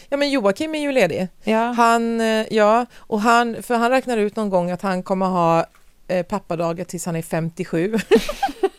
Ja 0.08 0.16
men 0.16 0.30
Joakim 0.30 0.74
är 0.74 0.80
ju 0.80 0.92
ledig. 0.92 1.28
Ja. 1.44 1.72
Han, 1.72 2.20
eh, 2.20 2.46
ja, 2.50 2.86
och 2.96 3.20
han, 3.20 3.62
för 3.62 3.74
han 3.74 3.90
räknar 3.90 4.16
ut 4.16 4.36
någon 4.36 4.50
gång 4.50 4.70
att 4.70 4.82
han 4.82 5.02
kommer 5.02 5.26
ha 5.26 5.66
eh, 6.08 6.26
pappadagar 6.26 6.84
tills 6.84 7.06
han 7.06 7.16
är 7.16 7.22
57. 7.22 7.98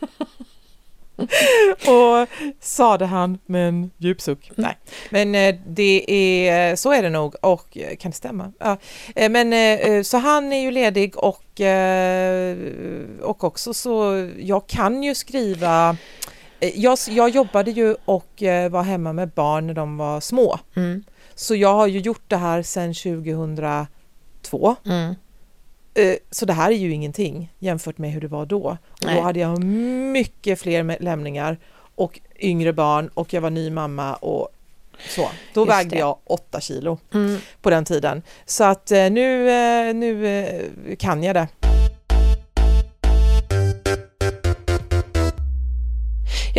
och 1.87 2.27
sade 2.59 3.05
han 3.05 3.37
med 3.45 3.67
en 3.67 3.91
djup 3.97 4.21
suck. 4.21 4.51
Nej, 4.55 4.77
men 5.09 5.35
eh, 5.35 5.55
det 5.67 6.11
är, 6.49 6.75
så 6.75 6.91
är 6.91 7.03
det 7.03 7.09
nog 7.09 7.35
och 7.41 7.77
eh, 7.77 7.95
kan 7.95 8.11
det 8.11 8.17
stämma? 8.17 8.51
Ja. 8.59 8.77
Eh, 9.15 9.29
Men 9.29 9.53
eh, 9.53 10.01
så 10.03 10.17
han 10.17 10.53
är 10.53 10.61
ju 10.61 10.71
ledig 10.71 11.17
och, 11.17 11.61
eh, 11.61 12.57
och 13.21 13.43
också 13.43 13.73
så, 13.73 14.29
jag 14.39 14.67
kan 14.67 15.03
ju 15.03 15.15
skriva 15.15 15.97
eh, 16.59 16.79
jag, 16.79 16.97
jag 17.09 17.29
jobbade 17.29 17.71
ju 17.71 17.95
och 18.05 18.43
eh, 18.43 18.69
var 18.71 18.83
hemma 18.83 19.13
med 19.13 19.29
barn 19.29 19.67
när 19.67 19.73
de 19.73 19.97
var 19.97 20.19
små. 20.19 20.59
Mm. 20.75 21.03
Så 21.35 21.55
jag 21.55 21.73
har 21.73 21.87
ju 21.87 21.99
gjort 21.99 22.23
det 22.27 22.37
här 22.37 22.63
sedan 22.63 22.93
2002. 22.93 24.75
Mm. 24.85 25.15
Eh, 25.93 26.15
Så 26.31 26.45
det 26.45 26.53
här 26.53 26.71
är 26.71 26.75
ju 26.75 26.91
ingenting 26.93 27.53
jämfört 27.59 27.97
med 27.97 28.11
hur 28.11 28.21
det 28.21 28.27
var 28.27 28.45
då. 28.45 28.77
Och 29.03 29.11
då 29.15 29.21
hade 29.21 29.39
jag 29.39 29.63
mycket 29.63 30.59
fler 30.59 30.97
lämningar 30.99 31.57
och 31.95 32.19
yngre 32.39 32.73
barn 32.73 33.07
och 33.13 33.33
jag 33.33 33.41
var 33.41 33.49
ny 33.49 33.69
mamma 33.69 34.13
och 34.15 34.49
så. 35.09 35.29
Då 35.53 35.61
Just 35.61 35.71
vägde 35.71 35.95
det. 35.95 35.99
jag 35.99 36.17
åtta 36.23 36.59
kilo 36.61 36.97
Mm. 37.13 37.37
på 37.61 37.69
den 37.69 37.85
tiden. 37.85 38.21
Så 38.45 38.63
att 38.63 38.91
eh, 38.91 39.09
nu, 39.09 39.49
eh, 39.49 39.93
nu 39.93 40.95
kan 40.99 41.23
jag 41.23 41.35
det. 41.35 41.47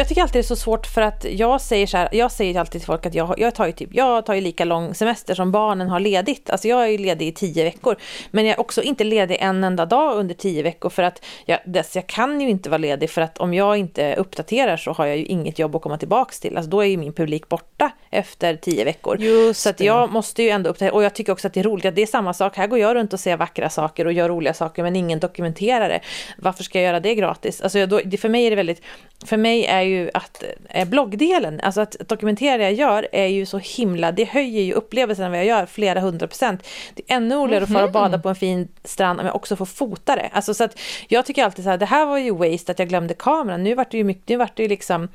Jag 0.03 0.09
tycker 0.09 0.23
alltid 0.23 0.35
det 0.35 0.41
är 0.41 0.43
så 0.43 0.57
svårt 0.57 0.87
för 0.87 1.03
att 1.03 1.27
jag 1.31 1.61
säger 1.61 1.87
så 1.87 1.97
här, 1.97 2.09
jag 2.13 2.33
säger 2.33 2.61
alltid 2.61 2.81
till 2.81 2.87
folk 2.87 3.07
att 3.07 3.15
jag, 3.15 3.35
jag 3.39 3.55
tar 3.55 3.67
ju 3.67 3.73
typ, 3.73 3.89
jag 3.93 4.27
tar 4.27 4.35
ju 4.35 4.41
lika 4.41 4.65
lång 4.65 4.95
semester 4.95 5.35
som 5.35 5.53
barnen 5.53 5.89
har 5.89 6.01
ledigt. 6.01 6.51
Alltså 6.51 6.69
jag 6.69 6.83
är 6.83 6.87
ju 6.87 6.99
ledig 6.99 7.29
i 7.29 7.33
tio 7.33 7.65
veckor. 7.65 7.97
Men 8.31 8.47
jag 8.47 8.53
är 8.55 8.61
också 8.61 8.83
inte 8.83 9.05
ledig 9.05 9.37
en 9.41 9.65
enda 9.65 9.87
dag 9.87 10.17
under 10.17 10.35
tio 10.35 10.63
veckor 10.63 10.91
för 10.91 11.03
att 11.03 11.25
jag, 11.47 11.59
dess, 11.67 11.97
jag 11.97 12.07
kan 12.07 12.41
ju 12.41 12.49
inte 12.49 12.71
vara 12.71 12.79
ledig 12.79 13.11
för 13.11 13.23
att 13.23 13.39
om 13.39 13.55
jag 13.55 13.77
inte 13.77 14.15
uppdaterar 14.15 14.77
så 14.77 14.93
har 14.93 15.07
jag 15.07 15.17
ju 15.17 15.25
inget 15.25 15.59
jobb 15.59 15.77
att 15.77 15.83
komma 15.83 15.99
tillbaks 15.99 16.41
till. 16.41 16.57
Alltså 16.57 16.71
då 16.71 16.81
är 16.81 16.87
ju 16.87 16.97
min 16.97 17.13
publik 17.13 17.49
borta 17.49 17.91
efter 18.13 18.57
tio 18.57 18.85
veckor. 18.85 19.21
Just 19.21 19.61
så 19.61 19.69
att 19.69 19.79
det. 19.79 19.85
jag 19.85 20.13
måste 20.13 20.43
ju 20.43 20.49
ändå 20.49 20.71
uppdatera 20.71 20.95
och 20.95 21.03
jag 21.03 21.15
tycker 21.15 21.33
också 21.33 21.47
att 21.47 21.55
det 21.55 21.61
är 21.61 21.65
roligt 21.65 21.85
att 21.85 21.95
det 21.95 22.03
är 22.03 22.07
samma 22.07 22.35
sak. 22.35 22.57
Här 22.57 22.67
går 22.67 22.79
jag 22.79 22.95
runt 22.95 23.13
och 23.13 23.21
ser 23.21 23.37
vackra 23.37 23.71
saker 23.71 24.07
och 24.07 24.13
gör 24.13 24.29
roliga 24.29 24.55
saker 24.55 24.83
men 24.83 24.97
ingen 24.97 25.21
dokumenterar 25.21 25.89
det. 25.89 26.01
Varför 26.39 26.65
ska 26.65 26.79
jag 26.79 26.87
göra 26.87 27.01
det 27.01 27.15
gratis? 27.15 27.61
Alltså 27.61 27.79
jag, 27.79 27.89
då, 27.89 28.01
det, 28.05 28.17
för 28.17 28.29
mig 28.29 28.47
är 28.47 28.51
det 28.51 28.57
väldigt, 28.57 28.83
för 29.25 29.37
mig 29.37 29.67
är 29.67 29.81
ju 29.81 30.11
att 30.15 30.45
eh, 30.69 30.89
bloggdelen, 30.89 31.61
alltså 31.61 31.81
att 31.81 31.97
dokumentera 32.07 32.57
det 32.57 32.65
jag 32.65 32.73
gör 32.73 33.09
är 33.13 33.27
ju 33.27 33.47
så 33.47 33.59
himla, 33.59 34.13
det 34.13 34.25
höjer 34.25 34.63
ju 34.63 34.73
upplevelsen 34.73 35.25
av 35.25 35.31
vad 35.31 35.39
jag 35.39 35.47
gör 35.47 35.67
flera 35.67 36.01
hundra 36.01 36.27
procent. 36.27 36.67
Det 36.95 37.03
är 37.07 37.17
ännu 37.17 37.35
roligare 37.35 37.65
att 37.65 37.73
fara 37.73 37.85
och 37.85 37.93
bada 37.93 38.19
på 38.19 38.29
en 38.29 38.37
fin 38.37 38.69
strand 38.85 39.21
om 39.21 39.27
jag 39.27 39.37
också 39.37 39.57
får 39.57 39.67
fota 39.67 40.17
det. 40.17 40.31
Alltså 40.33 40.55
så 40.55 40.65
att 40.65 40.79
jag 41.09 41.27
tycker 41.27 41.45
alltid 41.45 41.65
så 41.65 41.71
här, 41.71 41.79
det 41.79 41.87
här 41.87 42.07
var 42.07 42.19
ju 42.19 42.31
waste 42.31 42.73
att 42.73 42.79
jag 42.79 42.89
glömde 42.89 43.15
kameran. 43.15 43.65
Nu 43.65 43.75
vart 43.75 43.91
det 43.91 43.97
ju 43.97 44.05
mycket, 44.05 44.29
nu 44.29 44.37
vart 44.37 44.57
det 44.57 44.63
ju 44.63 44.69
liksom 44.69 45.09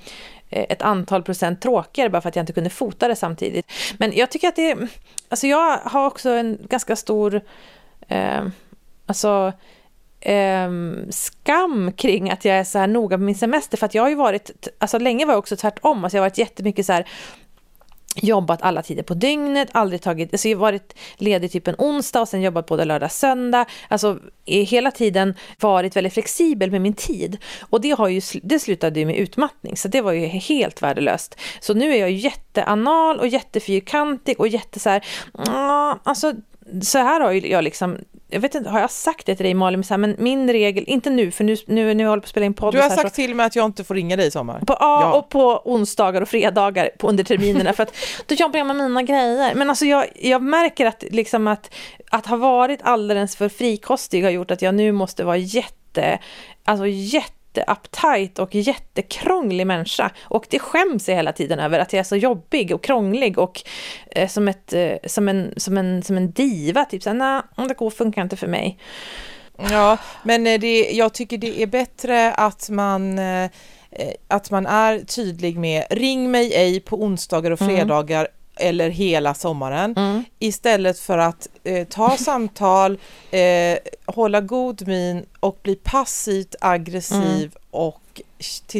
Eh, 0.49 0.65
ett 0.69 0.81
antal 0.81 1.23
procent 1.23 1.61
tråkigare 1.61 2.09
bara 2.09 2.21
för 2.21 2.29
att 2.29 2.35
jag 2.35 2.43
inte 2.43 2.53
kunde 2.53 2.69
fota 2.69 3.07
det 3.07 3.15
samtidigt. 3.15 3.71
Men 3.97 4.15
jag 4.15 4.31
tycker 4.31 4.47
att 4.47 4.55
det, 4.55 4.77
alltså 5.29 5.47
jag 5.47 5.77
har 5.77 6.07
också 6.07 6.29
en 6.29 6.57
ganska 6.69 6.95
stor, 6.95 7.41
eh, 8.07 8.43
alltså 9.05 9.53
eh, 10.19 10.71
skam 11.09 11.91
kring 11.91 12.29
att 12.29 12.45
jag 12.45 12.55
är 12.55 12.63
så 12.63 12.79
här 12.79 12.87
noga 12.87 13.17
med 13.17 13.25
min 13.25 13.35
semester. 13.35 13.77
För 13.77 13.85
att 13.85 13.95
jag 13.95 14.03
har 14.03 14.09
ju 14.09 14.15
varit, 14.15 14.67
alltså 14.77 14.97
länge 14.99 15.25
var 15.25 15.33
jag 15.33 15.39
också 15.39 15.55
tvärtom. 15.55 16.03
Alltså 16.03 16.17
jag 16.17 16.21
har 16.21 16.29
varit 16.29 16.37
jättemycket 16.37 16.85
så 16.85 16.93
här 16.93 17.07
jobbat 18.21 18.61
alla 18.61 18.81
tider 18.81 19.03
på 19.03 19.13
dygnet, 19.13 19.69
aldrig 19.71 20.01
tagit, 20.01 20.33
alltså 20.33 20.47
jag 20.47 20.57
har 20.57 20.61
varit 20.61 20.93
ledig 21.17 21.51
typ 21.51 21.67
en 21.67 21.75
onsdag 21.77 22.21
och 22.21 22.27
sen 22.27 22.41
jobbat 22.41 22.65
både 22.65 22.85
lördag 22.85 23.07
och 23.07 23.11
söndag. 23.11 23.65
Alltså 23.87 24.19
hela 24.45 24.91
tiden 24.91 25.33
varit 25.59 25.95
väldigt 25.95 26.13
flexibel 26.13 26.71
med 26.71 26.81
min 26.81 26.93
tid. 26.93 27.37
Och 27.69 27.81
det, 27.81 27.91
har 27.91 28.07
ju, 28.07 28.21
det 28.43 28.59
slutade 28.59 28.99
ju 28.99 29.05
med 29.05 29.15
utmattning, 29.15 29.77
så 29.77 29.87
det 29.87 30.01
var 30.01 30.11
ju 30.11 30.25
helt 30.25 30.81
värdelöst. 30.81 31.39
Så 31.59 31.73
nu 31.73 31.93
är 31.93 31.99
jag 31.99 32.11
jätteanal 32.11 33.19
och 33.19 33.27
jättefyrkantig 33.27 34.39
och 34.39 34.47
jätte 34.47 34.79
så 34.79 34.89
här, 34.89 35.03
alltså 36.03 36.33
så 36.81 36.97
här 36.97 37.19
har 37.19 37.31
ju 37.31 37.51
jag 37.51 37.63
liksom, 37.63 37.97
jag 38.29 38.39
vet 38.39 38.55
inte, 38.55 38.69
har 38.69 38.79
jag 38.79 38.91
sagt 38.91 39.25
det 39.25 39.35
till 39.35 39.43
dig 39.43 39.53
Malin, 39.53 39.79
men, 39.79 39.83
så 39.83 39.93
här, 39.93 39.97
men 39.97 40.15
min 40.17 40.51
regel, 40.51 40.83
inte 40.87 41.09
nu 41.09 41.31
för 41.31 41.43
nu, 41.43 41.57
nu, 41.67 41.93
nu 41.93 42.05
håller 42.05 42.15
jag 42.15 42.21
på 42.21 42.25
att 42.25 42.29
spela 42.29 42.45
in 42.45 42.53
podd 42.53 42.73
Du 42.73 42.81
har 42.81 42.89
sagt 42.89 43.01
så, 43.01 43.09
till 43.09 43.35
mig 43.35 43.45
att 43.45 43.55
jag 43.55 43.65
inte 43.65 43.83
får 43.83 43.95
ringa 43.95 44.15
dig 44.15 44.27
i 44.27 44.31
sommar. 44.31 44.59
på, 44.59 44.77
ja, 44.79 45.01
Ja. 45.01 45.13
och 45.13 45.29
på 45.29 45.61
onsdagar 45.65 46.21
och 46.21 46.29
fredagar 46.29 46.89
på, 46.97 47.09
under 47.09 47.23
terminerna 47.23 47.73
för 47.73 47.83
att 47.83 47.95
då 48.25 48.35
jobbar 48.35 48.57
jag 48.57 48.67
med 48.67 48.75
mina 48.75 49.03
grejer. 49.03 49.55
Men 49.55 49.69
alltså 49.69 49.85
jag, 49.85 50.05
jag 50.15 50.41
märker 50.41 50.85
att, 50.85 51.03
liksom 51.11 51.47
att, 51.47 51.73
att 52.11 52.25
ha 52.25 52.37
varit 52.37 52.79
alldeles 52.83 53.35
för 53.35 53.49
frikostig 53.49 54.23
har 54.23 54.29
gjort 54.29 54.51
att 54.51 54.61
jag 54.61 54.75
nu 54.75 54.91
måste 54.91 55.23
vara 55.23 55.37
jätte, 55.37 56.19
alltså 56.65 56.87
jätte 56.87 57.36
uptight 57.67 58.39
och 58.39 58.55
jättekrånglig 58.55 59.67
människa. 59.67 60.11
Och 60.21 60.45
det 60.49 60.59
skäms 60.59 61.09
jag 61.09 61.15
hela 61.15 61.33
tiden 61.33 61.59
över, 61.59 61.79
att 61.79 61.93
jag 61.93 61.99
är 61.99 62.03
så 62.03 62.15
jobbig 62.15 62.75
och 62.75 62.83
krånglig 62.83 63.37
och 63.37 63.63
eh, 64.11 64.27
som, 64.27 64.47
ett, 64.47 64.73
eh, 64.73 64.93
som, 65.05 65.27
en, 65.27 65.53
som, 65.57 65.77
en, 65.77 66.03
som 66.03 66.17
en 66.17 66.31
diva. 66.31 66.85
Typ 66.85 67.03
såhär, 67.03 67.17
nej, 67.17 67.67
det 67.67 67.73
går, 67.73 67.89
funkar 67.89 68.21
inte 68.21 68.37
för 68.37 68.47
mig. 68.47 68.77
Ja, 69.71 69.97
men 70.23 70.47
eh, 70.47 70.59
det, 70.59 70.91
jag 70.91 71.13
tycker 71.13 71.37
det 71.37 71.61
är 71.61 71.67
bättre 71.67 72.33
att 72.33 72.69
man, 72.69 73.19
eh, 73.19 73.43
eh, 73.91 74.13
att 74.27 74.51
man 74.51 74.65
är 74.65 74.99
tydlig 74.99 75.57
med 75.57 75.85
ring 75.89 76.31
mig 76.31 76.53
ej 76.53 76.79
på 76.79 77.03
onsdagar 77.03 77.51
och 77.51 77.59
Mm. 77.61 78.27
Eller 78.59 78.89
hela 78.89 79.33
sommaren 79.33 79.93
Mm. 79.97 80.23
istället 80.39 80.99
för 80.99 81.17
att 81.17 81.47
eh, 81.63 81.87
ta 81.87 82.09
samtal, 82.17 82.97
eh, 83.31 83.77
hålla 84.05 84.41
god 84.41 84.87
min 84.87 85.25
och 85.39 85.59
bli 85.63 85.75
passivt 85.75 86.55
aggressiv 86.61 87.17
Mm. 87.27 87.51
och 87.71 88.01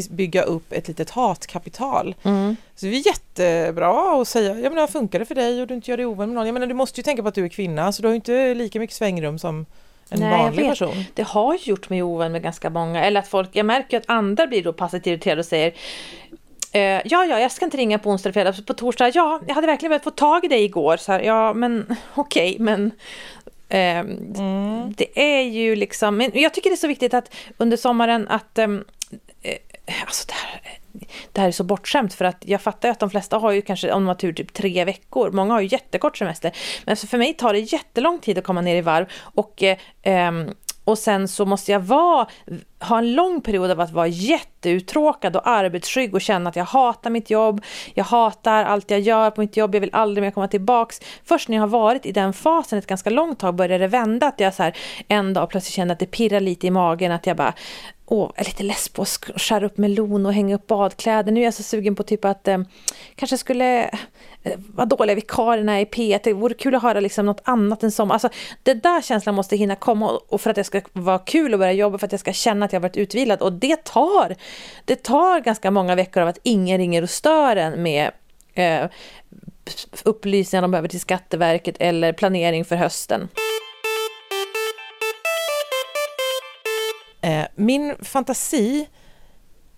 bygga 0.09 0.41
upp 0.41 0.73
ett 0.73 0.87
litet 0.87 1.09
hatkapital. 1.09 2.15
Mm. 2.23 2.55
Så 2.75 2.85
det 2.85 2.91
är 2.91 3.07
jättebra 3.07 4.21
att 4.21 4.27
säga, 4.27 4.59
ja 4.59 4.69
men 4.69 4.87
funkar 4.87 5.19
det 5.19 5.25
för 5.25 5.35
dig 5.35 5.61
och 5.61 5.67
du 5.67 5.73
inte 5.73 5.91
gör 5.91 5.97
dig 5.97 6.05
ovän 6.05 6.29
med 6.29 6.35
någon? 6.35 6.45
Jag 6.45 6.53
menar 6.53 6.67
du 6.67 6.73
måste 6.73 6.99
ju 6.99 7.03
tänka 7.03 7.21
på 7.21 7.27
att 7.29 7.35
du 7.35 7.45
är 7.45 7.49
kvinna 7.49 7.91
så 7.91 8.01
du 8.01 8.07
har 8.07 8.13
ju 8.13 8.15
inte 8.15 8.53
lika 8.53 8.79
mycket 8.79 8.95
svängrum 8.95 9.39
som 9.39 9.65
en 10.09 10.19
Nej, 10.19 10.31
jag 10.31 10.37
vanlig 10.37 10.69
person. 10.69 11.03
Det 11.13 11.23
har 11.23 11.53
ju 11.53 11.59
gjort 11.63 11.89
mig 11.89 12.03
ovän 12.03 12.31
med 12.31 12.43
ganska 12.43 12.69
många. 12.69 13.05
Eller 13.05 13.19
att 13.19 13.27
folk, 13.27 13.49
jag 13.53 13.65
märker 13.65 13.97
att 13.97 14.03
andra 14.07 14.47
blir 14.47 14.63
då 14.63 14.73
passivt 14.73 15.07
irriterade 15.07 15.39
och 15.39 15.45
säger 15.45 15.73
eh, 16.71 16.81
Ja, 16.81 17.25
ja, 17.25 17.39
jag 17.39 17.51
ska 17.51 17.65
inte 17.65 17.77
ringa 17.77 17.99
på 17.99 18.09
onsdag 18.09 18.33
fredag. 18.33 18.53
På 18.67 18.73
torsdag, 18.73 19.09
ja, 19.13 19.39
jag 19.47 19.55
hade 19.55 19.67
verkligen 19.67 19.89
velat 19.89 20.03
få 20.03 20.11
tag 20.11 20.45
i 20.45 20.47
dig 20.47 20.63
igår. 20.63 20.97
Så 20.97 21.11
här, 21.11 21.19
ja, 21.19 21.53
men 21.53 21.95
okej, 22.15 22.57
men 22.59 22.91
ehm, 23.69 24.07
Mm. 24.37 24.93
det 24.97 25.19
är 25.19 25.41
ju 25.41 25.75
liksom, 25.75 26.17
men 26.17 26.31
jag 26.33 26.53
tycker 26.53 26.69
det 26.69 26.73
är 26.73 26.77
så 26.77 26.87
viktigt 26.87 27.13
att 27.13 27.35
under 27.57 27.77
sommaren 27.77 28.27
att 28.27 28.57
ehm, 28.57 28.83
eh, 29.41 29.57
Alltså 30.05 30.27
det 30.27 30.33
här, 30.33 30.61
det 31.31 31.41
här 31.41 31.47
är 31.47 31.51
så 31.51 31.63
bortskämt 31.63 32.13
för 32.13 32.25
att 32.25 32.37
jag 32.45 32.61
fattar 32.61 32.89
ju 32.89 32.91
att 32.91 32.99
de 32.99 33.09
flesta 33.09 33.37
har 33.37 33.51
ju 33.51 33.61
kanske 33.61 33.91
om 33.91 34.01
de 34.03 34.07
har 34.07 34.15
tur 34.15 34.33
typ 34.33 34.53
tre 34.53 34.85
veckor. 34.85 35.31
Många 35.31 35.53
har 35.53 35.61
ju 35.61 35.67
jättekort 35.67 36.17
semester. 36.17 36.51
Men 36.85 36.95
för 36.97 37.17
mig 37.17 37.33
tar 37.33 37.53
det 37.53 37.59
jättelång 37.59 38.19
tid 38.19 38.37
att 38.37 38.43
komma 38.43 38.61
ner 38.61 38.75
i 38.75 38.81
varv 38.81 39.05
och, 39.21 39.63
eh, 39.63 39.77
ehm, 40.01 40.49
och 40.83 40.97
sen 40.97 41.27
så 41.27 41.45
måste 41.45 41.71
jag 41.71 41.79
vara 41.79 42.27
ha 42.79 42.97
en 42.97 43.13
lång 43.13 43.41
period 43.41 43.71
av 43.71 43.79
att 43.79 43.91
vara 43.91 44.07
jätteuttråkad 44.07 45.35
och 45.35 45.47
arbetsskygg 45.47 46.13
och 46.13 46.21
känna 46.21 46.49
att 46.49 46.55
jag 46.55 46.65
hatar 46.65 47.09
mitt 47.09 47.29
jobb, 47.29 47.61
jag 47.93 48.03
hatar 48.03 48.63
allt 48.63 48.91
jag 48.91 48.99
gör 48.99 49.31
på 49.31 49.41
mitt 49.41 49.57
jobb, 49.57 49.75
jag 49.75 49.81
vill 49.81 49.89
aldrig 49.93 50.23
mer 50.23 50.31
komma 50.31 50.47
tillbaks. 50.47 50.99
Först 51.25 51.49
när 51.49 51.57
jag 51.57 51.61
har 51.61 51.67
varit 51.67 52.05
i 52.05 52.11
den 52.11 52.33
fasen 52.33 52.79
ett 52.79 52.87
ganska 52.87 53.09
långt 53.09 53.39
tag 53.39 53.55
börjar 53.55 53.79
det 53.79 53.87
vända, 53.87 54.27
att 54.27 54.39
jag 54.39 54.53
så 54.53 54.63
här 54.63 54.77
en 55.07 55.33
dag 55.33 55.49
plötsligt 55.49 55.73
känner 55.73 55.93
att 55.93 55.99
det 55.99 56.05
pirrar 56.05 56.39
lite 56.39 56.67
i 56.67 56.71
magen, 56.71 57.11
att 57.11 57.27
jag 57.27 57.37
bara 57.37 57.53
åh, 58.09 58.31
jag 58.35 58.45
är 58.45 58.49
lite 58.49 58.63
less 58.63 58.89
på 58.89 59.01
att 59.01 59.07
skära 59.35 59.65
upp 59.65 59.77
melon 59.77 60.25
och 60.25 60.33
hänga 60.33 60.55
upp 60.55 60.67
badkläder. 60.67 61.31
Nu 61.31 61.39
är 61.39 61.43
jag 61.43 61.53
så 61.53 61.63
sugen 61.63 61.95
på 61.95 62.03
typ 62.03 62.25
att 62.25 62.47
eh, 62.47 62.57
kanske 63.15 63.37
skulle 63.37 63.83
eh, 64.43 64.53
vara 64.57 64.85
dåliga 64.85 65.15
vikarierna 65.15 65.81
i 65.81 65.85
P1. 65.85 66.19
Det 66.23 66.33
vore 66.33 66.53
kul 66.53 66.75
att 66.75 66.83
höra 66.83 66.99
liksom 66.99 67.25
något 67.25 67.41
annat 67.43 67.83
än 67.83 67.91
som. 67.91 68.11
Alltså, 68.11 68.29
det 68.63 68.73
där 68.73 69.01
känslan 69.01 69.35
måste 69.35 69.55
hinna 69.55 69.75
komma 69.75 70.19
och 70.27 70.41
för 70.41 70.49
att 70.49 70.55
det 70.55 70.63
ska 70.63 70.81
vara 70.93 71.19
kul 71.19 71.53
att 71.53 71.59
börja 71.59 71.71
jobba, 71.71 71.97
för 71.97 72.05
att 72.05 72.11
jag 72.11 72.19
ska 72.19 72.33
känna 72.33 72.66
att 72.67 72.73
jag 72.73 72.79
varit 72.79 72.97
utvilad. 72.97 73.41
Och 73.41 73.53
det 73.53 73.83
tar, 73.83 74.35
det 74.85 74.95
tar 74.95 75.39
ganska 75.39 75.71
många 75.71 75.95
veckor 75.95 76.23
av 76.23 76.29
att 76.29 76.39
ingen 76.43 76.77
ringer 76.77 77.01
och 77.01 77.09
stör 77.09 77.55
en 77.55 77.83
med 77.83 78.11
eh, 78.53 78.85
upplysningar 80.03 80.61
de 80.61 80.71
behöver 80.71 80.89
till 80.89 80.99
Skatteverket 80.99 81.75
eller 81.79 82.13
planering 82.13 82.65
för 82.65 82.75
hösten. 82.75 83.29
Eh, 87.21 87.45
min 87.55 87.95
fantasi 88.01 88.87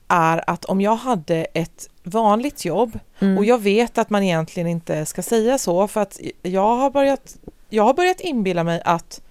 är 0.08 0.50
att 0.50 0.66
om 0.66 0.82
jag 0.82 0.96
hade 0.96 1.36
ett 1.36 1.90
vanligt 2.04 2.66
jobb 2.66 3.00
Mm. 3.22 3.38
och 3.38 3.46
jag 3.46 3.62
vet 3.62 3.98
att 3.98 4.10
man 4.10 4.24
egentligen 4.24 4.68
inte 4.68 5.06
ska 5.06 5.22
säga 5.22 5.58
så 5.58 5.88
för 5.88 6.02
att 6.02 6.20
jag 6.42 6.76
har 6.78 6.90
börjat, 6.90 7.38
jag 7.70 7.84
har 7.84 7.94
börjat 7.94 8.20
inbilla 8.20 8.64
mig 8.64 8.82
att 8.86 9.22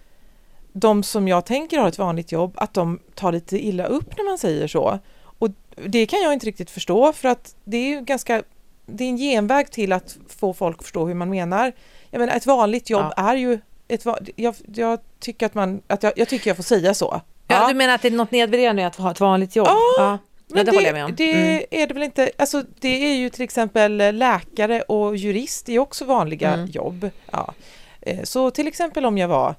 de 0.80 1.02
som 1.02 1.28
jag 1.28 1.44
tänker 1.47 1.78
har 1.78 1.88
ett 1.88 1.99
vanligt 1.99 2.32
jobb, 2.32 2.52
att 2.56 2.75
de 2.75 3.00
tar 3.14 3.32
lite 3.32 3.58
illa 3.66 3.85
upp 3.87 4.16
när 4.16 4.25
man 4.25 4.38
säger 4.38 4.66
så. 4.68 4.99
Och 5.38 5.49
det 5.87 6.06
kan 6.06 6.23
jag 6.23 6.32
inte 6.32 6.47
riktigt 6.47 6.70
förstå 6.70 7.12
för 7.12 7.28
att 7.28 7.54
det 7.64 7.76
är 7.76 7.88
ju 7.88 8.00
ganska, 8.00 8.42
det 8.87 9.04
är 9.04 9.08
en 9.08 9.16
genväg 9.16 9.70
till 9.70 9.92
att 9.92 10.16
få 10.28 10.52
folk 10.54 10.76
att 10.78 10.82
förstå 10.85 11.06
hur 11.06 11.14
man 11.14 11.30
menar. 11.30 11.73
Jag 12.11 12.20
menar 12.20 12.37
ett 12.37 12.47
vanligt 12.47 12.90
jobb 12.90 13.12
är 13.16 13.35
ju 13.37 13.58
ett, 13.88 14.04
jag, 14.37 14.54
jag 14.75 14.99
tycker 15.20 15.47
att 15.47 15.54
man, 15.54 15.82
att 15.87 16.02
jag, 16.02 16.12
jag 16.16 16.28
tycker 16.28 16.50
jag 16.50 16.56
får 16.56 16.62
säga 16.64 16.94
så. 16.94 17.20
Ja, 17.49 17.68
du 17.68 17.75
menar 17.75 17.94
att 17.94 18.02
det 18.02 18.08
är 18.08 18.12
något 18.12 18.30
nedvärderande 18.30 18.87
att 18.87 18.97
ha 18.97 19.11
ett 19.11 19.20
vanligt 19.20 19.56
jobb? 19.56 19.66
Ja, 19.70 19.78
ja. 19.99 20.18
Men 20.50 20.66
det, 20.66 20.73
håller 20.73 20.87
jag 20.87 20.94
med 20.94 21.04
om. 21.04 21.14
Det 21.16 21.32
Mm. 21.32 21.62
är 21.70 21.87
det 21.87 21.94
väl 21.94 22.02
inte, 22.02 22.30
alltså 22.38 22.62
det 22.80 22.88
är 23.11 23.14
ju 23.14 23.30
till 23.30 23.42
exempel 23.42 24.16
läkare 24.16 24.82
och 24.82 25.16
jurist, 25.16 25.66
det 25.66 25.73
är 25.75 25.78
också 25.78 26.04
vanliga 26.04 26.54
Mm. 26.54 26.66
jobb. 26.66 27.11
Ja. 27.32 27.54
Eh, 28.00 28.23
Så 28.25 28.50
till 28.50 28.68
exempel 28.68 29.06
om 29.06 29.18
jag 29.18 29.28
var 29.28 29.49
eh, 29.49 29.54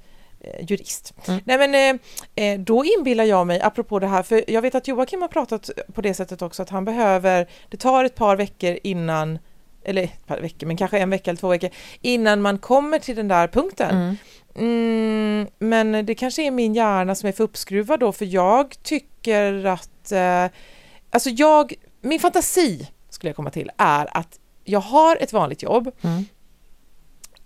jurist. 0.62 1.14
Mm. 1.28 1.42
Nej 1.46 1.58
men 1.58 2.00
eh, 2.36 2.46
eh, 2.46 2.60
då 2.60 2.86
inbillar 2.86 3.24
jag 3.24 3.48
mig, 3.48 3.62
apropå 3.62 4.00
det 4.00 4.08
här, 4.08 4.24
för 4.24 4.44
jag 4.48 4.62
vet 4.62 4.76
att 4.76 4.88
Joakim 4.88 5.22
har 5.22 5.28
pratat 5.28 5.70
på 5.94 6.02
det 6.02 6.14
sättet 6.14 6.42
också, 6.42 6.62
att 6.62 6.70
han 6.70 6.86
behöver, 6.86 7.50
det 7.70 7.78
tar 7.78 8.06
ett 8.06 8.16
par 8.16 8.36
veckor 8.36 8.80
innan, 8.84 9.40
eller 9.84 10.04
ett 10.04 10.28
par 10.28 10.40
veckor, 10.40 10.68
men 10.68 10.78
kanske 10.78 11.00
en 11.00 11.10
vecka 11.10 11.30
eller 11.32 11.40
två 11.40 11.48
veckor, 11.48 11.70
innan 12.02 12.42
man 12.42 12.58
kommer 12.58 13.00
till 13.00 13.16
den 13.16 13.28
där 13.28 13.48
punkten. 13.48 13.96
Mm. 13.96 14.16
Mm, 14.56 15.48
men 15.60 16.06
det 16.06 16.16
kanske 16.16 16.44
är 16.44 16.52
min 16.52 16.74
hjärna 16.74 17.16
som 17.16 17.30
är 17.30 17.34
för 17.34 17.44
uppskruvad 17.44 18.00
då, 18.00 18.12
för 18.12 18.26
jag 18.26 18.84
tycker 18.84 19.66
att... 19.66 20.12
Eh, 20.12 20.46
alltså 21.10 21.30
jag... 21.30 21.74
Min 22.02 22.20
fantasi, 22.20 22.88
skulle 23.10 23.30
jag 23.30 23.36
komma 23.36 23.50
till, 23.50 23.72
är 23.78 24.18
att 24.18 24.40
jag 24.64 24.80
har 24.80 25.16
ett 25.16 25.34
vanligt 25.34 25.64
jobb 25.64 25.92
Mm. 26.02 26.26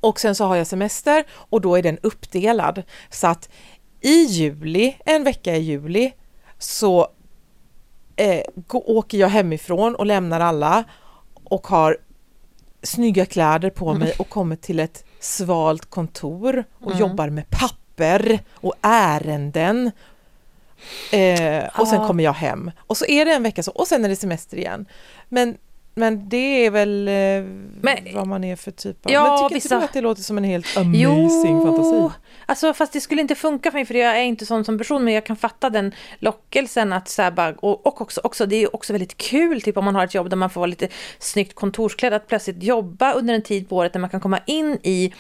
Och 0.04 0.20
sen 0.20 0.36
så 0.36 0.46
har 0.46 0.56
jag 0.56 0.68
semester 0.68 1.24
och 1.32 1.62
då 1.62 1.76
är 1.76 1.82
den 1.82 1.98
uppdelad. 2.02 2.84
Så 3.10 3.28
att 3.28 3.50
i 4.02 4.24
juli, 4.24 4.96
en 5.06 5.24
vecka 5.24 5.56
i 5.56 5.60
juli, 5.60 6.12
så 6.58 7.08
eh, 8.16 8.42
gå, 8.56 8.84
åker 8.88 9.18
jag 9.18 9.30
hemifrån 9.30 9.96
och 9.96 10.06
lämnar 10.06 10.40
alla 10.40 10.84
och 11.44 11.68
har 11.68 11.98
snygga 12.84 13.26
kläder 13.26 13.70
på 13.70 13.94
mig 13.94 14.14
och 14.20 14.30
kommer 14.30 14.56
till 14.56 14.80
ett 14.80 15.06
svalt 15.20 15.86
kontor 15.90 16.64
och 16.74 16.88
Mm. 16.92 17.00
jobbar 17.00 17.30
med 17.30 17.50
papper 17.50 18.40
och 18.54 18.74
ärenden. 18.82 19.92
Eh, 21.12 21.64
och 21.80 21.88
sen 21.88 22.02
Ja. 22.02 22.08
kommer 22.08 22.24
jag 22.24 22.34
hem 22.34 22.72
och 22.78 22.98
så 22.98 23.06
är 23.06 23.26
det 23.26 23.34
en 23.34 23.44
vecka 23.44 23.64
så 23.64 23.72
och 23.72 23.88
sen 23.88 24.06
är 24.06 24.10
det 24.10 24.16
semester 24.16 24.58
igen. 24.58 24.86
Men, 25.30 25.58
men 25.96 26.30
det 26.30 26.66
är 26.66 26.72
väl 26.72 27.08
eh, 27.08 27.14
Men- 27.82 28.16
vad 28.16 28.28
man 28.28 28.44
är 28.44 28.56
för 28.56 28.72
typ 28.72 29.06
av... 29.06 29.12
Ja, 29.12 29.24
men 29.24 29.50
tycker 29.50 29.56
vissa- 29.56 29.76
inte 29.76 29.84
du 29.84 29.86
att 29.86 29.94
det 29.94 30.02
låter 30.02 30.22
som 30.22 30.38
en 30.38 30.44
helt 30.44 30.78
amazing 30.78 31.62
fantasi? 31.64 32.10
alltså 32.46 32.74
fast 32.74 32.94
det 32.94 33.02
skulle 33.02 33.22
inte 33.22 33.36
funka 33.36 33.72
för 33.72 33.78
mig 33.78 33.86
för 33.86 33.94
jag 33.94 34.18
är 34.20 34.24
inte 34.24 34.46
sån 34.46 34.66
som 34.66 34.78
person 34.78 35.04
men 35.04 35.14
jag 35.14 35.26
kan 35.26 35.36
fatta 35.36 35.70
den 35.70 35.92
lockelsen 36.20 36.94
att 36.94 37.10
så 37.10 37.22
här 37.22 37.32
bara, 37.32 37.54
och, 37.60 37.88
och 37.88 38.02
också, 38.02 38.22
också, 38.24 38.46
det 38.46 38.56
är 38.56 38.60
ju 38.60 38.67
också 38.67 38.94
väldigt 38.94 39.17
kul 39.17 39.62
typ 39.62 39.78
om 39.78 39.86
man 39.86 39.96
har 39.96 40.04
ett 40.04 40.13
jobb 40.13 40.30
där 40.30 40.38
man 40.38 40.50
får 40.50 40.62
vara 40.62 40.70
lite 40.70 40.88
snyggt 41.20 41.56
kontorsklädd 41.56 42.13
att 42.13 42.28
plötsligt 42.28 42.63
jobba 42.63 43.13
under 43.13 43.34
en 43.34 43.41
tid 43.41 43.70
på 43.70 43.76
året 43.78 43.94
där 43.94 44.00
man 44.00 44.10
kan 44.10 44.20
komma 44.22 44.39
in 44.46 44.78
i 44.84 45.13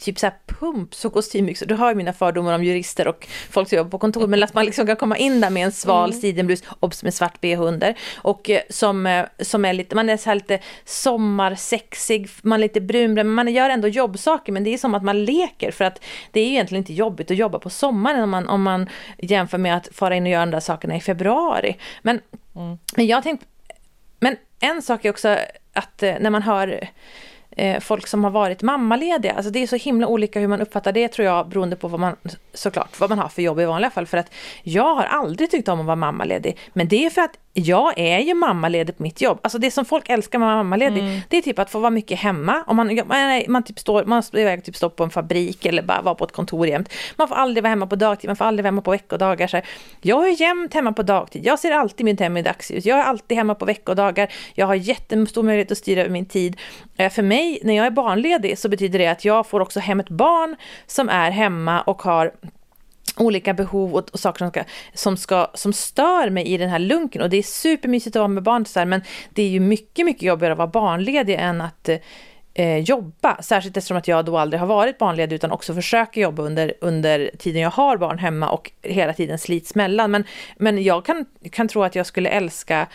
typ 0.00 0.18
så 0.18 0.26
här 0.26 0.34
pumps 0.46 1.04
och 1.04 1.12
kostymbyxor. 1.12 1.66
Du 1.66 1.74
har 1.74 1.88
ju 1.88 1.94
mina 1.94 2.12
fördomar 2.12 2.54
om 2.54 2.64
jurister 2.64 3.08
och 3.08 3.28
folk 3.50 3.68
som 3.68 3.78
jobbar 3.78 3.90
på 3.90 3.98
kontor, 3.98 4.26
men 4.26 4.42
att 4.42 4.54
man 4.54 4.64
liksom 4.64 4.86
kan 4.86 4.96
komma 4.96 5.16
in 5.16 5.40
där 5.40 5.50
med 5.50 5.64
en 5.64 5.72
sval 5.72 6.14
sidenblus, 6.14 6.62
obs 6.80 7.02
med 7.02 7.14
svart 7.14 7.40
bh 7.40 7.62
under, 7.62 7.98
och 8.16 8.50
eh, 8.50 8.60
som, 8.70 9.06
eh, 9.06 9.26
som 9.38 9.64
är 9.64 9.72
lite, 9.72 9.94
man 9.94 10.08
är 10.08 10.16
så 10.16 10.30
här 10.30 10.34
lite 10.34 10.58
sommarsexig, 10.84 12.28
man 12.42 12.58
är 12.58 12.62
lite 12.62 12.80
brun, 12.80 13.14
men 13.14 13.28
man 13.28 13.48
gör 13.48 13.70
ändå 13.70 13.88
jobbsaker, 13.88 14.52
men 14.52 14.64
det 14.64 14.74
är 14.74 14.78
som 14.78 14.94
att 14.94 15.04
man 15.04 15.24
leker, 15.24 15.70
för 15.70 15.84
att 15.84 16.04
det 16.30 16.40
är 16.40 16.44
ju 16.44 16.50
egentligen 16.50 16.82
inte 16.82 16.92
jobbigt 16.92 17.30
att 17.30 17.36
jobba 17.36 17.58
på 17.58 17.70
sommaren 17.70 18.22
om 18.22 18.30
man, 18.30 18.48
om 18.48 18.62
man 18.62 18.88
jämför 19.18 19.58
med 19.58 19.76
att 19.76 19.88
fara 19.92 20.16
in 20.16 20.22
och 20.22 20.28
göra 20.28 20.46
de 20.46 20.50
där 20.50 20.60
sakerna 20.60 20.96
i 20.96 21.00
februari. 21.00 21.76
Men, 22.02 22.20
men 22.96 23.06
jag 23.06 23.22
tänkte, 23.22 23.46
men 24.20 24.36
en 24.60 24.82
sak 24.82 25.04
är 25.04 25.10
också 25.10 25.38
att 25.72 26.02
eh, 26.02 26.14
när 26.20 26.30
man 26.30 26.42
hör 26.42 26.88
eh, 27.60 27.80
folk 27.80 28.06
som 28.06 28.24
har 28.24 28.30
varit 28.30 28.62
mammalediga. 28.62 29.32
Alltså 29.32 29.50
det 29.50 29.62
är 29.62 29.66
så 29.66 29.76
himla 29.76 30.06
olika 30.06 30.40
hur 30.40 30.48
man 30.48 30.60
uppfattar 30.60 30.92
det 30.92 31.08
tror 31.08 31.26
jag 31.26 31.48
beroende 31.48 31.76
på 31.76 31.88
vad 31.88 32.00
man 32.00 32.16
såklart 32.54 33.00
vad 33.00 33.10
man 33.10 33.18
har 33.18 33.28
för 33.28 33.42
jobb 33.42 33.60
i 33.60 33.64
vanliga 33.64 33.90
fall. 33.90 34.06
För 34.06 34.18
att 34.18 34.32
jag 34.62 34.94
har 34.94 35.04
aldrig 35.04 35.50
tyckt 35.50 35.68
om 35.68 35.80
att 35.80 35.86
vara 35.86 35.96
mammaledig. 35.96 36.58
Men 36.72 36.88
det 36.88 37.06
är 37.06 37.10
för 37.10 37.22
att 37.22 37.38
jag 37.52 37.92
är 37.96 38.18
ju 38.18 38.34
mammaledig 38.34 38.96
på 38.96 39.02
mitt 39.02 39.20
jobb. 39.20 39.40
Alltså 39.42 39.58
det 39.58 39.70
som 39.70 39.84
folk 39.84 40.08
älskar 40.08 40.38
med 40.38 40.48
mammaledig 40.48 41.22
det 41.28 41.36
är 41.36 41.42
typ 41.42 41.58
att 41.58 41.70
få 41.70 41.78
vara 41.78 41.90
mycket 41.90 42.18
hemma. 42.18 42.64
Om 42.66 42.76
man, 42.76 43.00
man, 43.06 43.42
man 43.48 43.62
typ 43.62 43.78
står, 43.78 44.04
man 44.04 44.22
är 44.32 44.38
iväg 44.38 44.64
typ 44.64 44.76
står 44.76 44.88
på 44.88 45.04
en 45.04 45.10
fabrik 45.10 45.66
eller 45.66 45.82
bara 45.82 46.02
vara 46.02 46.14
på 46.14 46.24
ett 46.24 46.32
kontor 46.32 46.66
jämt. 46.66 46.92
Man 47.16 47.28
får 47.28 47.34
aldrig 47.34 47.62
vara 47.62 47.70
hemma 47.70 47.86
på 47.86 47.96
dagtid, 47.96 48.28
man 48.28 48.36
får 48.36 48.44
aldrig 48.44 48.64
vara 48.64 48.68
hemma 48.68 48.82
på 48.82 48.90
veckodagar. 48.90 49.46
Så 49.46 49.56
här. 49.56 49.66
Jag 50.00 50.28
är 50.28 50.40
jämt 50.40 50.74
hemma 50.74 50.92
på 50.92 51.02
dagtid. 51.02 51.46
Jag 51.46 51.58
ser 51.58 51.70
alltid 51.72 52.04
mitt 52.04 52.20
hem 52.20 52.36
i 52.36 52.42
dagsljus. 52.42 52.84
Jag 52.84 52.98
är 52.98 53.04
alltid 53.04 53.38
hemma 53.38 53.54
på 53.54 53.64
veckodagar. 53.64 54.32
Jag 54.54 54.66
har 54.66 54.74
jättestor 54.74 55.42
möjlighet 55.42 55.72
att 55.72 55.78
styra 55.78 56.00
över 56.00 56.10
min 56.10 56.26
tid. 56.26 56.56
Eh, 56.96 57.10
För 57.10 57.22
mig, 57.22 57.58
när 57.62 57.76
jag 57.76 57.86
är 57.86 57.90
barnledig, 57.90 58.58
så 58.58 58.68
betyder 58.68 58.98
det 58.98 59.06
att 59.06 59.24
jag 59.24 59.46
får 59.46 59.60
också 59.60 59.80
hem 59.80 60.00
ett 60.00 60.08
barn 60.08 60.56
som 60.86 61.08
är 61.08 61.30
hemma 61.30 61.80
och 61.80 62.02
har 62.02 62.32
olika 63.16 63.54
behov 63.54 63.94
och, 63.94 64.08
och 64.12 64.20
saker 64.20 64.38
som, 64.38 64.50
ska, 64.50 64.64
som, 64.94 65.16
ska, 65.16 65.50
som 65.54 65.72
stör 65.72 66.30
mig 66.30 66.46
i 66.46 66.56
den 66.56 66.70
här 66.70 66.78
lunken. 66.78 67.22
Och 67.22 67.30
det 67.30 67.36
är 67.36 67.42
supermysigt 67.42 68.16
att 68.16 68.20
vara 68.20 68.28
med 68.28 68.42
barn, 68.42 68.66
så 68.66 68.78
här, 68.78 68.86
men 68.86 69.02
det 69.30 69.42
är 69.42 69.48
ju 69.48 69.60
mycket, 69.60 70.06
mycket 70.06 70.22
jobbigare 70.22 70.52
att 70.52 70.58
vara 70.58 70.68
barnledig 70.68 71.36
än 71.40 71.60
att 71.60 71.88
eh, 72.54 72.78
jobba. 72.78 73.42
Särskilt 73.42 73.76
eftersom 73.76 73.96
att 73.96 74.08
jag 74.08 74.24
då 74.24 74.38
aldrig 74.38 74.60
har 74.60 74.66
varit 74.66 74.98
barnledig 74.98 75.36
utan 75.36 75.50
också 75.50 75.74
försöker 75.74 76.20
jobba 76.20 76.42
under, 76.42 76.74
under 76.80 77.30
tiden 77.38 77.62
jag 77.62 77.70
har 77.70 77.96
barn 77.96 78.18
hemma 78.18 78.50
och 78.50 78.70
hela 78.82 79.12
tiden 79.12 79.38
slits 79.38 79.74
mellan. 79.74 80.10
Men, 80.10 80.24
men 80.56 80.82
jag 80.82 81.04
kan, 81.04 81.26
kan 81.50 81.68
tro 81.68 81.82
att 81.82 81.94
jag 81.94 82.06
skulle 82.06 82.28
älska 82.28 82.86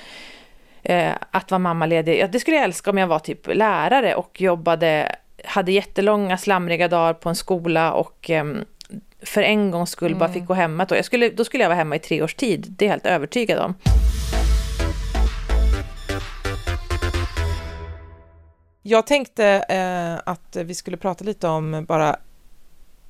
eh, 0.84 1.12
att 1.32 1.51
vara 1.51 1.60
mammaledig. 1.60 2.19
Ja, 2.19 2.28
det 2.28 2.39
skulle 2.39 2.58
jag 2.58 2.65
älska 2.65 2.89
om 2.89 2.97
jag 2.97 3.08
var 3.08 3.19
typ 3.19 3.56
lärare 3.56 4.15
och 4.15 4.41
jobbade, 4.41 5.15
hade 5.45 5.71
jättelånga 5.71 6.38
slamriga 6.38 6.88
dagar 6.88 7.13
på 7.13 7.30
en 7.30 7.36
skola 7.36 7.93
och 7.93 8.30
eh, 8.30 8.45
för 9.25 9.41
en 9.41 9.71
gångs 9.71 9.89
skull 9.89 10.15
bara 10.15 10.29
fick 10.33 10.45
gå 10.45 10.53
hemma. 10.53 10.85
Då, 10.85 10.95
jag 10.95 11.05
skulle, 11.05 11.29
då 11.29 11.45
skulle 11.45 11.63
jag 11.63 11.69
vara 11.69 11.77
hemma 11.77 11.95
i 11.95 11.99
tre 11.99 12.21
års 12.21 12.35
tid, 12.35 12.65
det 12.69 12.85
är 12.85 12.88
jag 12.88 12.91
helt 12.93 13.05
övertygad 13.05 13.59
om. 13.59 13.73
Jag 18.81 19.07
tänkte 19.07 19.45
eh, 19.69 20.31
att 20.31 20.55
vi 20.55 20.73
skulle 20.75 20.97
prata 20.97 21.23
lite 21.23 21.47
om 21.47 21.85
bara 21.88 22.15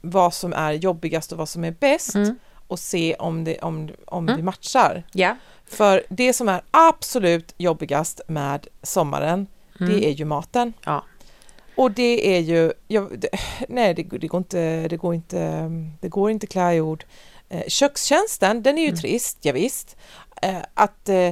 vad 0.02 0.34
som 0.34 0.54
är 0.54 0.72
jobbigast 0.72 1.32
och 1.32 1.38
vad 1.38 1.50
som 1.50 1.64
är 1.64 1.72
bäst 1.72 2.16
Mm. 2.16 2.36
och 2.68 2.80
se 2.80 3.16
om 3.20 3.44
det, 3.44 3.60
om, 3.60 3.90
om 4.06 4.24
Mm. 4.30 4.38
det 4.38 4.44
matchar. 4.44 5.04
Ja. 5.12 5.36
För 5.66 6.04
det 6.10 6.34
som 6.34 6.50
är 6.50 6.62
absolut 6.72 7.54
jobbigast 7.58 8.22
med 8.28 8.68
sommaren, 8.84 9.48
Mm. 9.80 9.94
det 9.94 10.06
är 10.08 10.12
ju 10.12 10.26
maten. 10.26 10.74
Ja. 10.86 11.04
Och 11.78 11.92
det 11.92 12.36
är 12.38 12.40
ju, 12.40 12.74
ja, 12.88 13.08
det, 13.18 13.30
nej 13.70 13.94
det, 13.94 14.04
det 14.04 14.28
går 14.28 14.38
inte, 14.38 14.88
det 14.88 14.98
går 14.98 15.14
inte, 15.16 15.70
det 16.02 16.10
går 16.10 16.32
inte 16.32 16.48
klä 16.48 16.74
i 16.74 16.82
ord. 16.82 17.06
Eh, 17.50 17.64
kökstjänsten, 17.68 18.64
den 18.64 18.78
är 18.78 18.82
ju 18.82 18.88
Mm. 18.88 19.00
trist, 19.00 19.38
ja, 19.42 19.54
visst. 19.54 19.98
Eh, 20.42 20.56
att 20.74 21.10
eh, 21.10 21.32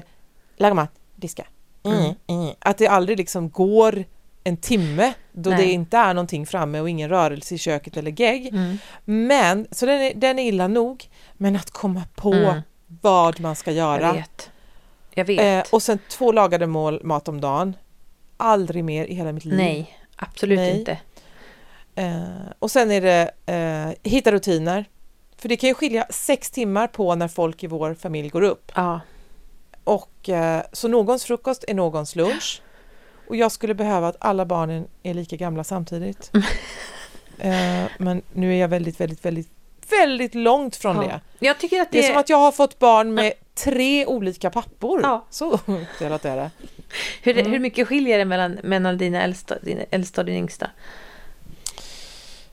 laga 0.58 0.74
mat, 0.74 0.92
diska. 1.16 1.46
Mm, 1.84 1.98
Mm. 1.98 2.14
mm. 2.28 2.54
Att 2.60 2.78
det 2.78 2.88
aldrig 2.88 3.18
liksom 3.18 3.50
går 3.50 4.04
en 4.44 4.58
timme 4.58 5.14
då 5.32 5.50
Nej. 5.50 5.60
det 5.66 5.72
inte 5.72 5.98
är 5.98 6.14
någonting 6.14 6.46
framme 6.46 6.80
och 6.80 6.90
ingen 6.90 7.10
rörelse 7.10 7.56
i 7.56 7.58
köket 7.58 7.98
eller 7.98 8.22
gegg. 8.22 8.48
Mm. 8.48 8.78
Men, 9.06 9.68
så 9.72 9.86
den 9.86 10.02
är, 10.02 10.14
den 10.16 10.40
är 10.40 10.44
illa 10.44 10.68
nog, 10.68 11.10
men 11.34 11.56
att 11.56 11.72
komma 11.72 12.04
på 12.16 12.34
Mm. 12.34 12.62
vad 13.02 13.40
man 13.40 13.56
ska 13.56 13.72
göra. 13.72 14.02
Jag 14.08 14.14
vet. 14.14 14.50
Jag 15.14 15.26
vet. 15.26 15.68
Eh, 15.68 15.74
och 15.74 15.84
sen 15.84 16.00
två 16.10 16.32
lagade 16.32 16.68
mål 16.68 17.02
mat 17.04 17.28
om 17.28 17.42
dagen. 17.42 17.76
Aldrig 18.38 18.84
mer 18.84 19.06
i 19.06 19.14
hela 19.16 19.32
mitt 19.32 19.46
liv. 19.46 19.58
Nej, 19.58 19.98
absolut 20.32 20.58
Nej. 20.60 20.80
inte. 20.80 20.98
Eh, 21.96 22.52
och 22.60 22.72
sen 22.72 22.92
är 22.92 23.02
det 23.02 23.32
eh, 23.46 24.12
hitta 24.12 24.32
rutiner. 24.32 24.86
För 25.38 25.50
det 25.50 25.58
kan 25.58 25.68
ju 25.70 25.74
skilja 25.74 26.08
sex 26.10 26.52
timmar 26.52 26.88
på 26.88 27.16
när 27.16 27.28
folk 27.28 27.64
i 27.64 27.68
vår 27.68 27.94
familj 27.94 28.30
går 28.30 28.42
upp. 28.42 28.72
Ja. 28.76 29.00
Och 29.84 30.30
eh, 30.30 30.64
så 30.72 30.88
någons 30.88 31.26
frukost 31.26 31.66
är 31.68 31.74
någons 31.74 32.16
lunch. 32.16 32.62
Och 33.28 33.36
jag 33.36 33.52
skulle 33.52 33.74
behöva 33.74 34.08
att 34.08 34.16
alla 34.20 34.46
barnen 34.46 34.88
är 35.04 35.14
lika 35.14 35.36
gamla 35.36 35.64
samtidigt. 35.64 36.32
eh, 37.38 37.84
men 37.98 38.22
nu 38.34 38.54
är 38.54 38.62
jag 38.62 38.68
väldigt, 38.68 39.00
väldigt, 39.00 39.26
väldigt, 39.26 39.50
väldigt 39.90 40.36
långt 40.36 40.76
från 40.76 40.96
Ja. 40.96 41.02
det. 41.02 41.22
Jag 41.40 41.60
tycker 41.60 41.82
att 41.82 41.92
Det 41.92 42.02
det, 42.02 42.06
är 42.06 42.10
som 42.12 42.20
att 42.20 42.30
jag 42.30 42.38
har 42.38 42.52
fått 42.52 42.80
barn 42.80 43.14
med 43.14 43.34
tre 43.56 44.06
olika 44.06 44.50
pappor. 44.50 45.00
Ja. 45.04 45.26
Så 45.30 45.60
uppdelat 45.66 46.26
är 46.26 46.36
det. 46.36 46.52
Hur, 47.22 47.38
Mm. 47.38 47.52
hur 47.52 47.60
mycket 47.60 47.88
skiljer 47.88 48.18
det 48.18 48.26
mellan, 48.26 48.60
mellan 48.64 48.98
dina 48.98 49.22
äldsta, 49.24 49.56
din 49.62 49.80
äldsta 49.92 50.22
och 50.22 50.26
din 50.26 50.36
yngsta? 50.36 50.70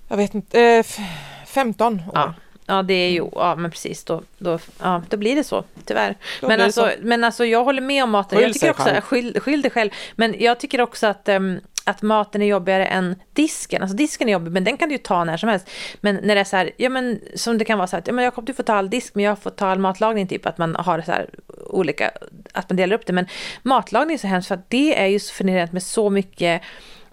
Jag 0.08 0.16
vet 0.16 0.34
inte, 0.34 0.60
eh, 0.60 0.78
f- 0.78 0.98
15 1.46 1.94
år. 1.94 2.00
Ja. 2.14 2.34
Ja, 2.66 2.82
det 2.82 2.94
är 2.94 3.10
ju, 3.10 3.28
ja 3.32 3.54
men 3.56 3.70
precis, 3.70 4.04
då, 4.04 4.22
då, 4.38 4.58
ja, 4.82 5.02
då 5.08 5.16
blir 5.16 5.36
det 5.36 5.44
så, 5.44 5.64
tyvärr. 5.84 6.16
Då 6.40 6.48
Men 6.48 6.60
alltså, 6.60 6.80
så. 6.80 6.90
men 7.00 7.24
alltså, 7.24 7.44
jag 7.44 7.64
håller 7.64 7.82
med 7.82 8.04
om 8.04 8.10
maten. 8.10 8.38
Skyll 8.38 8.46
jag 8.48 8.54
tycker 8.54 8.70
också, 8.70 8.82
själv. 8.84 9.00
skyll, 9.00 9.40
skyll 9.40 9.62
dig 9.62 9.70
själv. 9.70 9.90
Men 10.16 10.34
jag 10.38 10.60
tycker 10.60 10.80
också 10.80 11.06
att, 11.06 11.28
ehm, 11.28 11.60
att 11.84 12.02
maten 12.02 12.42
är 12.42 12.46
jobbigare 12.46 12.86
än 12.86 13.16
disken. 13.32 13.82
Alltså 13.82 13.96
disken 13.96 14.28
är 14.28 14.32
jobbig, 14.32 14.52
men 14.52 14.64
den 14.64 14.76
kan 14.76 14.88
du 14.88 14.94
ju 14.94 14.98
ta 14.98 15.24
när 15.24 15.36
som 15.36 15.48
helst. 15.48 15.70
Men 16.00 16.14
när 16.14 16.34
det 16.34 16.40
är 16.40 16.44
så 16.44 16.56
här, 16.56 16.70
ja 16.76 16.88
men 16.88 17.20
som 17.34 17.58
det 17.58 17.64
kan 17.64 17.78
vara 17.78 17.86
så 17.86 17.96
här, 17.96 18.00
att, 18.00 18.06
ja, 18.06 18.12
men 18.12 18.24
Jakob 18.24 18.46
du 18.46 18.54
får 18.54 18.62
ta 18.62 18.74
all 18.74 18.90
disk, 18.90 19.14
men 19.14 19.24
jag 19.24 19.38
får 19.38 19.50
ta 19.50 19.66
all 19.66 19.78
matlagning, 19.78 20.26
typ 20.26 20.46
att 20.46 20.58
man 20.58 20.76
har 20.76 21.00
så 21.00 21.12
här 21.12 21.30
olika, 21.66 22.10
att 22.52 22.70
man 22.70 22.76
delar 22.76 22.96
upp 22.96 23.06
det. 23.06 23.12
Men 23.12 23.26
matlagning 23.62 24.14
är 24.14 24.18
så 24.18 24.26
hemskt 24.26 24.48
för 24.48 24.54
att 24.54 24.70
det 24.70 24.98
är 24.98 25.06
ju 25.06 25.18
så 25.18 25.34
förnedrande 25.34 25.72
med 25.72 25.82
så 25.82 26.10
mycket 26.10 26.62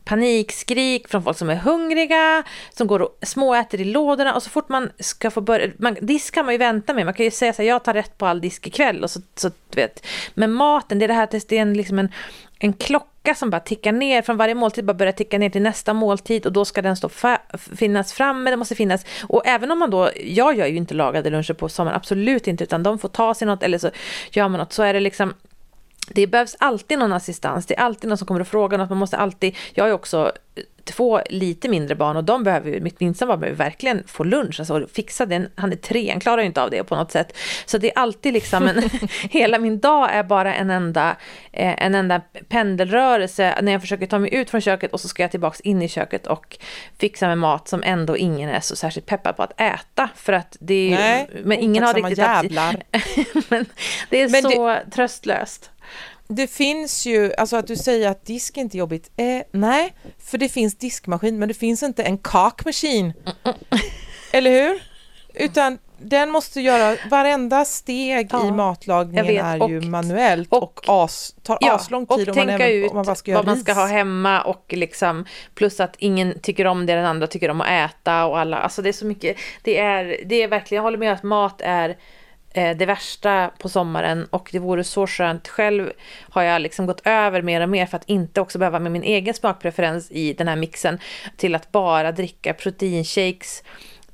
panikskrik 0.07 1.07
från 1.07 1.23
folk 1.23 1.37
som 1.37 1.49
är 1.49 1.55
hungriga, 1.55 2.43
som 2.73 2.87
går 2.87 3.01
och 3.01 3.17
småäter 3.21 3.81
i 3.81 3.85
lådorna 3.85 4.35
och 4.35 4.43
så 4.43 4.49
fort 4.49 4.69
man 4.69 4.91
ska 4.99 5.31
få 5.31 5.41
börja, 5.41 5.71
man, 5.77 5.97
disk 6.01 6.33
kan 6.33 6.45
man 6.45 6.53
ju 6.53 6.57
vänta 6.57 6.93
med, 6.93 7.05
man 7.05 7.13
kan 7.13 7.25
ju 7.25 7.31
säga 7.31 7.53
så 7.53 7.61
här, 7.61 7.69
jag 7.69 7.83
tar 7.83 7.93
rätt 7.93 8.17
på 8.17 8.25
all 8.25 8.41
disk 8.41 8.67
ikväll 8.67 9.03
och 9.03 9.11
så, 9.11 9.21
så 9.35 9.49
du 9.49 9.81
vet. 9.81 10.05
Men 10.33 10.51
maten, 10.51 10.99
det 10.99 11.05
är 11.05 11.07
det 11.07 11.13
här 11.13 11.23
att 11.23 11.31
det 11.31 11.51
är 11.51 11.61
en, 11.61 11.73
liksom 11.73 11.99
en, 11.99 12.09
en 12.59 12.73
klocka 12.73 13.35
som 13.35 13.49
bara 13.49 13.59
tickar 13.59 13.91
ner, 13.91 14.21
från 14.21 14.37
varje 14.37 14.55
måltid 14.55 14.85
bara 14.85 14.93
börjar 14.93 15.13
ticka 15.13 15.37
ner 15.37 15.49
till 15.49 15.61
nästa 15.61 15.93
måltid 15.93 16.45
och 16.45 16.51
då 16.51 16.65
ska 16.65 16.81
den 16.81 16.97
stå 16.97 17.09
finnas 17.75 18.13
framme, 18.13 18.49
det 18.49 18.57
måste 18.57 18.75
finnas, 18.75 19.05
och 19.23 19.47
även 19.47 19.71
om 19.71 19.79
man 19.79 19.89
då, 19.89 20.09
jag 20.23 20.57
gör 20.57 20.65
ju 20.65 20.77
inte 20.77 20.93
lagade 20.93 21.29
luncher 21.29 21.53
på 21.53 21.69
sommaren, 21.69 21.95
absolut 21.95 22.47
inte, 22.47 22.63
utan 22.63 22.83
de 22.83 22.99
får 22.99 23.09
ta 23.09 23.33
sig 23.33 23.47
något 23.47 23.63
eller 23.63 23.77
så 23.77 23.89
gör 24.31 24.47
man 24.47 24.59
något, 24.59 24.73
så 24.73 24.83
är 24.83 24.93
det 24.93 24.99
liksom 24.99 25.33
det 26.09 26.27
behövs 26.27 26.55
alltid 26.59 26.99
någon 26.99 27.13
assistans, 27.13 27.65
det 27.65 27.77
är 27.77 27.81
alltid 27.81 28.09
någon 28.09 28.17
som 28.17 28.27
kommer 28.27 28.41
och 28.41 28.47
frågar 28.47 28.77
något, 28.77 28.89
man 28.89 28.97
måste 28.97 29.17
alltid, 29.17 29.55
jag 29.73 29.87
är 29.87 29.93
också 29.93 30.31
två 30.87 31.21
lite 31.29 31.69
mindre 31.69 31.95
barn 31.95 32.17
och 32.17 32.23
de 32.23 32.43
behöver 32.43 32.71
ju, 32.71 32.79
mitt 32.81 32.99
minsta 32.99 33.25
barn 33.25 33.39
behöver 33.39 33.57
verkligen 33.57 34.03
få 34.07 34.23
lunch, 34.23 34.59
alltså 34.59 34.87
fixa 34.93 35.25
den, 35.25 35.49
han 35.55 35.71
är 35.71 35.75
tre, 35.75 36.11
han 36.11 36.19
klarar 36.19 36.41
ju 36.41 36.47
inte 36.47 36.61
av 36.63 36.69
det 36.69 36.83
på 36.83 36.95
något 36.95 37.11
sätt. 37.11 37.37
Så 37.65 37.77
det 37.77 37.87
är 37.95 37.99
alltid 37.99 38.33
liksom, 38.33 38.67
en, 38.67 38.89
hela 39.29 39.59
min 39.59 39.79
dag 39.79 40.09
är 40.13 40.23
bara 40.23 40.55
en 40.55 40.69
enda, 40.69 41.15
eh, 41.51 41.83
en 41.85 41.95
enda 41.95 42.21
pendelrörelse 42.49 43.55
när 43.61 43.71
jag 43.71 43.81
försöker 43.81 44.05
ta 44.07 44.19
mig 44.19 44.33
ut 44.33 44.49
från 44.49 44.61
köket 44.61 44.93
och 44.93 45.01
så 45.01 45.07
ska 45.07 45.23
jag 45.23 45.31
tillbaks 45.31 45.61
in 45.61 45.81
i 45.81 45.89
köket 45.89 46.27
och 46.27 46.57
fixa 46.97 47.27
med 47.27 47.37
mat 47.37 47.67
som 47.67 47.83
ändå 47.83 48.17
ingen 48.17 48.49
är 48.49 48.59
så 48.59 48.75
särskilt 48.75 49.05
peppad 49.05 49.35
på 49.37 49.43
att 49.43 49.61
äta, 49.61 50.09
för 50.15 50.33
att 50.33 50.57
det 50.59 50.93
är 50.93 50.97
Nej, 50.97 51.29
men 51.43 51.59
ingen 51.59 51.83
har 51.83 51.93
riktigt 51.93 52.19
haft- 52.19 52.43
jävlar. 52.43 52.75
men 53.49 53.65
det 54.09 54.21
är 54.21 54.29
Men 54.29 54.41
så 54.41 54.77
tröstlöst. 54.95 55.71
Det 56.27 56.47
finns 56.47 57.05
ju, 57.05 57.33
alltså 57.33 57.55
att 57.55 57.67
du 57.67 57.75
säger 57.75 58.09
att 58.09 58.25
disk 58.25 58.57
inte 58.57 58.77
är 58.77 58.79
jobbigt. 58.79 59.11
Eh, 59.17 59.41
nej, 59.51 59.93
för 60.19 60.37
det 60.37 60.49
finns 60.49 60.75
diskmaskin, 60.77 61.39
men 61.39 61.47
det 61.47 61.53
finns 61.53 61.83
inte 61.83 62.03
en 62.03 62.17
kakmaskin. 62.17 63.13
Eller 64.31 64.51
hur? 64.51 64.81
Utan 65.33 65.77
den 65.97 66.29
måste 66.31 66.61
göra, 66.61 66.97
varenda 67.09 67.65
steg 67.65 68.29
Ja, 68.31 68.47
i 68.47 68.51
matlagningen 68.51 69.45
är 69.45 69.67
ju 69.69 69.77
Och- 69.77 69.83
manuellt 69.83 70.47
och, 70.51 70.63
och- 70.63 70.83
as, 70.87 71.35
tar 71.43 71.57
aslång 71.61 72.05
tid 72.05 72.29
och 72.29 72.37
om 72.37 72.45
man, 72.45 72.47
tänka 72.47 72.69
ut 72.69 72.89
om 72.89 72.95
man 72.95 73.05
bara 73.05 73.15
ska 73.15 73.31
göra 73.31 73.39
vad 73.41 73.47
man 73.47 73.57
ska 73.59 73.73
ha 73.73 73.85
hemma 73.85 74.41
och 74.41 74.65
liksom 74.73 75.25
plus 75.55 75.79
att 75.79 75.95
ingen 75.97 76.39
tycker 76.39 76.67
om 76.67 76.85
det 76.85 76.93
den 76.95 77.05
andra 77.05 77.27
tycker 77.27 77.49
om 77.49 77.61
att 77.61 77.67
äta 77.91 78.25
och 78.25 78.39
alla, 78.39 78.57
alltså 78.57 78.81
det 78.81 78.89
är 78.89 78.93
så 78.93 79.05
mycket, 79.05 79.37
det 79.63 79.77
är, 79.77 80.17
det 80.25 80.43
är 80.43 80.47
verkligen, 80.47 80.75
jag 80.79 80.83
håller 80.83 80.97
med 80.97 81.13
att 81.13 81.23
mat 81.23 81.61
är 81.63 81.97
Eh, 82.57 82.77
det 82.77 82.85
värsta 82.85 83.51
på 83.59 83.69
sommaren 83.69 84.25
och 84.29 84.49
det 84.51 84.59
vore 84.59 84.83
så 84.83 85.07
skönt. 85.07 85.47
Själv 85.47 85.91
har 86.29 86.43
jag 86.43 86.61
liksom 86.61 86.85
gått 86.85 87.01
över 87.07 87.41
mer 87.41 87.61
och 87.61 87.69
mer 87.69 87.85
för 87.85 87.97
att 87.97 88.09
inte 88.09 88.41
också 88.41 88.59
behöva 88.59 88.79
med 88.79 88.91
min 88.91 89.03
egen 89.03 89.33
smakpreferens 89.33 90.11
i 90.11 90.33
den 90.33 90.47
här 90.47 90.55
mixen 90.55 90.99
till 91.35 91.55
att 91.55 91.71
bara 91.71 92.11
dricka 92.11 92.53
proteinshakes 92.53 93.63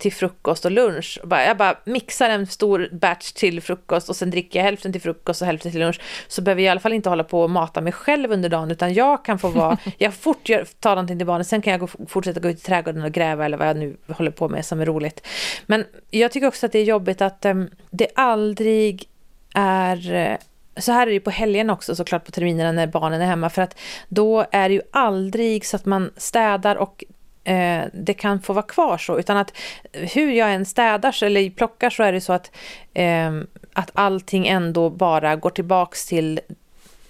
till 0.03 0.13
frukost 0.13 0.65
och 0.65 0.71
lunch. 0.71 1.19
Och 1.21 1.27
bara- 1.27 1.45
Jag 1.45 1.57
bara 1.57 1.75
mixar 1.85 2.29
en 2.29 2.47
stor 2.47 2.89
batch 2.91 3.31
till 3.31 3.61
frukost 3.61 4.09
och 4.09 4.15
sen 4.15 4.29
dricker 4.31 4.59
jag 4.59 4.63
hälften 4.63 4.91
till 4.91 5.01
frukost 5.01 5.41
och 5.41 5.45
hälften 5.47 5.71
till 5.71 5.79
lunch. 5.81 6.01
Så 6.27 6.41
behöver 6.41 6.61
jag 6.61 6.65
i 6.65 6.69
alla 6.69 6.79
fall 6.79 6.93
inte 6.93 7.09
hålla 7.09 7.23
på 7.23 7.41
och 7.41 7.49
mata 7.49 7.81
mig 7.81 7.93
själv 7.93 8.31
under 8.31 8.49
dagen 8.49 8.71
utan 8.71 8.93
jag 8.93 9.25
kan 9.25 9.39
få 9.39 9.47
vara, 9.47 9.77
jag 9.97 10.13
fort 10.13 10.49
gör, 10.49 10.65
ta 10.79 10.89
någonting 10.89 11.17
till 11.17 11.27
barnen, 11.27 11.45
sen 11.45 11.61
kan 11.61 11.71
jag 11.71 11.79
gå, 11.79 11.87
fortsätta 12.07 12.39
gå 12.39 12.49
ut 12.49 12.57
i 12.57 12.61
trädgården 12.61 13.03
och 13.03 13.11
gräva 13.11 13.45
eller 13.45 13.57
vad 13.57 13.67
jag 13.67 13.77
nu 13.77 13.97
håller 14.07 14.31
på 14.31 14.49
med 14.49 14.65
som 14.65 14.79
är 14.81 14.85
roligt. 14.85 15.27
Men 15.65 15.85
jag 16.09 16.31
tycker 16.31 16.47
också 16.47 16.65
att 16.65 16.71
det 16.71 16.79
är 16.79 16.83
jobbigt 16.83 17.21
att 17.21 17.45
em, 17.45 17.69
det 17.91 18.07
aldrig 18.15 19.09
är 19.55 20.13
eh, 20.13 20.37
så 20.77 20.91
här 20.91 21.01
är 21.01 21.05
det 21.05 21.13
ju 21.13 21.19
på 21.19 21.29
helgen 21.29 21.69
också 21.69 21.95
såklart 21.95 22.25
på 22.25 22.31
terminerna 22.31 22.71
när 22.71 22.87
barnen 22.87 23.21
är 23.21 23.25
hemma 23.25 23.49
för 23.49 23.61
att 23.61 23.79
då 24.09 24.45
är 24.51 24.69
det 24.69 24.75
ju 24.75 24.81
aldrig 24.91 25.65
så 25.65 25.75
att 25.75 25.85
man 25.85 26.11
städar 26.17 26.75
och 26.75 27.03
eh, 27.43 27.83
det 27.93 28.13
kan 28.13 28.41
få 28.41 28.53
vara 28.53 28.65
kvar 28.65 28.97
så 28.97 29.19
utan 29.19 29.37
att 29.37 29.53
hur 29.91 30.31
jag 30.31 30.53
än 30.53 30.65
städar 30.65 31.23
eller 31.23 31.49
plockar 31.49 31.89
så 31.89 32.03
är 32.03 32.13
det 32.13 32.21
så 32.21 32.33
att, 32.33 32.51
eh, 32.93 33.31
att 33.73 33.91
allting 33.93 34.47
ändå 34.47 34.89
bara 34.89 35.35
går 35.35 35.49
tillbaks 35.49 36.05
till 36.05 36.39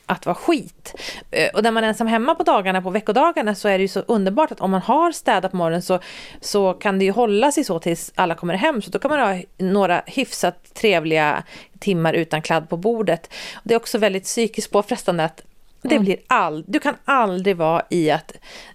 att 0.06 0.26
vara 0.26 0.36
skit. 0.36 0.96
Eh, 1.32 1.50
och 1.54 1.63
när 1.63 1.72
man 1.72 1.84
är 1.84 1.88
ensam 1.88 2.08
hemma 2.08 2.36
på 2.36 2.43
dagarna, 2.43 2.82
på 2.82 2.89
veckodagarna, 2.89 3.56
så 3.56 3.67
är 3.67 3.78
det 3.78 3.82
ju 3.82 3.88
så 3.88 4.00
underbart 4.00 4.52
att 4.52 4.62
om 4.62 4.72
man 4.72 4.82
har 4.82 5.12
städat 5.12 5.52
på 5.52 5.58
morgonen 5.58 5.82
så, 5.82 6.00
så 6.41 6.74
kan 6.74 7.00
det 7.00 7.06
ju 7.06 7.12
hålla 7.12 7.52
sig 7.52 7.63
så 7.63 7.80
tills 7.80 8.12
alla 8.15 8.36
kommer 8.36 8.54
hem. 8.54 8.82
Så 8.82 8.91
då 8.91 9.00
kan 9.00 9.12
man 9.12 9.19
ha 9.19 9.41
några 9.58 10.04
hyfsat 10.06 10.74
trevliga 10.74 11.43
timmar 11.80 12.13
utan 12.13 12.41
kladd 12.41 12.69
på 12.69 12.78
bordet. 12.78 13.34
Det 13.63 13.74
är 13.74 13.78
också 13.78 13.98
väldigt 13.98 14.24
psykiskt 14.24 14.72
påfrestande 14.72 15.24
att 15.24 15.41
det 15.84 16.00
blir 16.00 16.17
all, 16.28 16.63
du 16.67 16.80
kan 16.80 16.96
aldrig 17.06 17.58
vara 17.58 17.82
i 17.89 18.12
att 18.12 18.34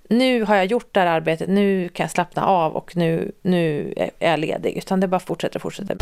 nu 0.09 0.45
har 0.45 0.57
jag 0.57 0.67
gjort 0.67 0.95
det 0.95 1.01
här 1.01 1.07
arbetet, 1.07 1.49
nu 1.49 1.89
kan 1.89 2.05
jag 2.05 2.11
slappna 2.11 2.47
av 2.47 2.77
och 2.77 2.97
nu, 2.97 3.33
nu 3.43 3.95
är 3.97 4.31
jag 4.31 4.41
ledig. 4.41 4.77
Utan 4.77 5.01
det 5.01 5.09
bara 5.09 5.21
fortsätter 5.21 5.57
och 5.59 5.63
fortsätter. 5.63 5.97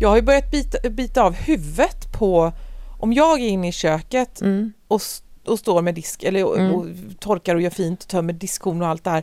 Jag 0.00 0.08
har 0.08 0.16
ju 0.16 0.22
börjat 0.22 0.50
bita, 0.50 0.90
bita 0.90 1.22
av 1.22 1.34
huvudet 1.34 2.12
på, 2.18 2.52
om 3.00 3.12
jag 3.12 3.40
är 3.40 3.48
inne 3.48 3.68
i 3.68 3.72
köket 3.72 4.40
Mm. 4.40 4.72
och, 4.88 5.00
och 5.46 5.58
står 5.58 5.82
med 5.82 5.94
disk, 5.94 6.22
eller 6.22 6.44
och, 6.44 6.74
och 6.78 6.86
torkar 7.20 7.54
och 7.54 7.60
gör 7.60 7.70
fint 7.70 8.02
och 8.02 8.08
tömmer 8.08 8.32
diskhon 8.32 8.82
och 8.82 8.88
allt 8.88 9.04
det 9.04 9.10
här. 9.10 9.22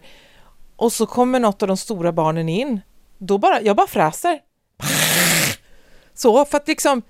Och 0.76 0.94
så 0.94 1.06
kommer 1.06 1.40
något 1.40 1.62
av 1.62 1.68
de 1.68 1.78
stora 1.78 2.12
barnen 2.12 2.50
in. 2.50 2.82
Då 3.18 3.38
bara, 3.38 3.62
jag 3.62 3.76
bara 3.76 3.88
fräser. 3.88 4.40
Så, 6.16 6.46
för 6.46 6.58
att 6.58 6.68
liksom, 6.68 7.02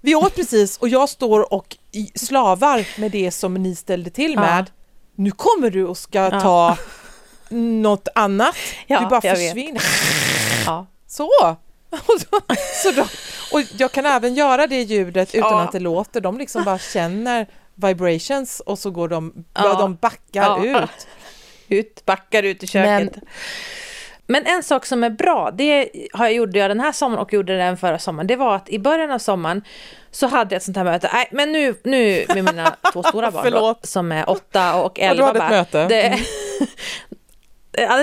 vi 0.00 0.14
åt 0.14 0.34
precis 0.34 0.76
och 0.78 0.88
jag 0.88 1.08
står 1.08 1.52
och 1.54 1.76
slavar 2.14 2.86
med 3.00 3.10
det 3.10 3.30
som 3.30 3.54
ni 3.54 3.76
ställde 3.76 4.10
till 4.10 4.32
Ja. 4.34 4.40
med. 4.40 4.70
Nu 5.14 5.30
kommer 5.30 5.70
du 5.70 5.84
och 5.86 5.98
ska 5.98 6.18
Ja. 6.18 6.40
ta 6.40 6.76
något 7.48 8.08
annat. 8.14 8.56
Ja, 8.86 9.00
du 9.00 9.06
bara 9.06 9.20
försvinner. 9.20 9.82
Ja. 10.66 10.86
Så! 11.06 11.30
Så 12.82 12.90
då, 12.92 13.02
och 13.52 13.60
jag 13.78 13.92
kan 13.92 14.06
även 14.06 14.34
göra 14.34 14.66
det 14.66 14.82
ljudet 14.82 15.34
utan 15.34 15.50
Ja. 15.52 15.60
att 15.62 15.72
det 15.72 15.80
låter. 15.80 16.20
De 16.20 16.38
liksom 16.38 16.64
bara 16.64 16.78
känner 16.78 17.46
vibrations 17.74 18.60
och 18.60 18.78
så 18.78 18.90
går 18.90 19.08
de, 19.08 19.32
Ja. 19.54 19.64
ja. 19.64 19.74
de 19.74 19.94
backar 19.94 20.64
Ja. 20.66 20.82
ut. 20.82 21.06
ut, 21.68 22.04
backar 22.04 22.42
ut 22.42 22.62
i 22.62 22.66
köket. 22.66 23.14
Men, 23.16 23.24
en 24.34 24.62
sak 24.62 24.86
som 24.86 25.04
är 25.04 25.10
bra, 25.10 25.50
det 25.50 25.88
har 26.12 26.24
jag 26.24 26.34
gjorde 26.34 26.58
jag 26.58 26.70
den 26.70 26.80
här 26.80 26.92
sommaren 26.92 27.22
och 27.22 27.32
gjorde 27.32 27.56
den 27.56 27.76
förra 27.76 27.98
sommaren, 27.98 28.26
det 28.26 28.36
var 28.36 28.56
att 28.56 28.68
i 28.68 28.78
början 28.78 29.10
av 29.10 29.18
sommaren 29.18 29.62
så 30.10 30.26
hade 30.26 30.54
jag 30.54 30.56
ett 30.56 30.62
sånt 30.62 30.76
här 30.76 30.84
möte, 30.84 31.10
nej 31.12 31.28
men 31.30 31.52
nu, 31.52 31.74
nu 31.84 32.24
med 32.28 32.44
mina 32.44 32.76
två 32.92 33.02
stora 33.02 33.30
barn 33.30 33.50
då, 33.52 33.74
som 33.82 34.12
är 34.12 34.30
åtta 34.30 34.82
och 34.82 34.98
Ja, 34.98 35.04
du 35.04 35.10
elva 35.10 35.26
hade 35.26 35.38
ett 35.38 35.48
bara, 35.48 35.50
möte. 35.50 35.86
Det, 35.86 36.18
du, 36.58 36.66